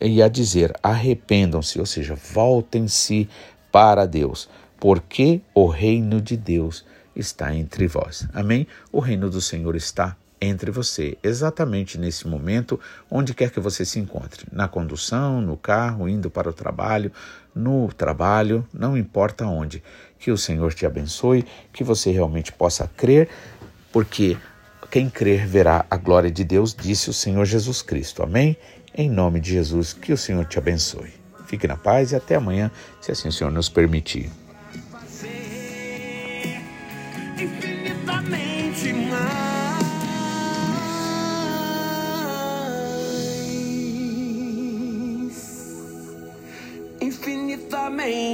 e 0.00 0.22
a 0.22 0.28
dizer: 0.28 0.72
Arrependam-se, 0.80 1.80
ou 1.80 1.86
seja, 1.86 2.14
voltem-se 2.14 3.28
para 3.72 4.06
Deus, 4.06 4.48
porque 4.78 5.40
o 5.52 5.66
reino 5.66 6.20
de 6.20 6.36
Deus 6.36 6.84
está 7.16 7.52
entre 7.52 7.88
vós. 7.88 8.28
Amém? 8.32 8.68
O 8.92 9.00
reino 9.00 9.28
do 9.28 9.40
Senhor 9.40 9.74
está 9.74 10.16
entre 10.46 10.70
você, 10.70 11.18
exatamente 11.22 11.98
nesse 11.98 12.26
momento, 12.26 12.78
onde 13.10 13.34
quer 13.34 13.50
que 13.50 13.60
você 13.60 13.84
se 13.84 13.98
encontre, 13.98 14.46
na 14.50 14.68
condução, 14.68 15.40
no 15.40 15.56
carro, 15.56 16.08
indo 16.08 16.30
para 16.30 16.48
o 16.48 16.52
trabalho, 16.52 17.12
no 17.54 17.92
trabalho, 17.92 18.66
não 18.72 18.96
importa 18.96 19.46
onde. 19.46 19.82
Que 20.18 20.30
o 20.30 20.38
Senhor 20.38 20.72
te 20.72 20.86
abençoe, 20.86 21.44
que 21.72 21.84
você 21.84 22.10
realmente 22.10 22.52
possa 22.52 22.90
crer 22.96 23.28
porque 23.92 24.36
quem 24.90 25.08
crer 25.08 25.46
verá 25.46 25.86
a 25.90 25.96
glória 25.96 26.30
de 26.30 26.44
Deus, 26.44 26.74
disse 26.74 27.08
o 27.08 27.14
Senhor 27.14 27.44
Jesus 27.44 27.80
Cristo. 27.80 28.22
Amém? 28.22 28.56
Em 28.94 29.10
nome 29.10 29.40
de 29.40 29.52
Jesus, 29.52 29.92
que 29.92 30.12
o 30.12 30.18
Senhor 30.18 30.44
te 30.44 30.58
abençoe. 30.58 31.14
Fique 31.46 31.66
na 31.66 31.76
paz 31.76 32.12
e 32.12 32.16
até 32.16 32.34
amanhã, 32.34 32.70
se 33.00 33.10
assim 33.10 33.28
o 33.28 33.32
Senhor 33.32 33.50
nos 33.50 33.68
permitir. 33.68 34.30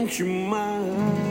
Infinitamente 0.03 0.25
mais. 0.25 1.22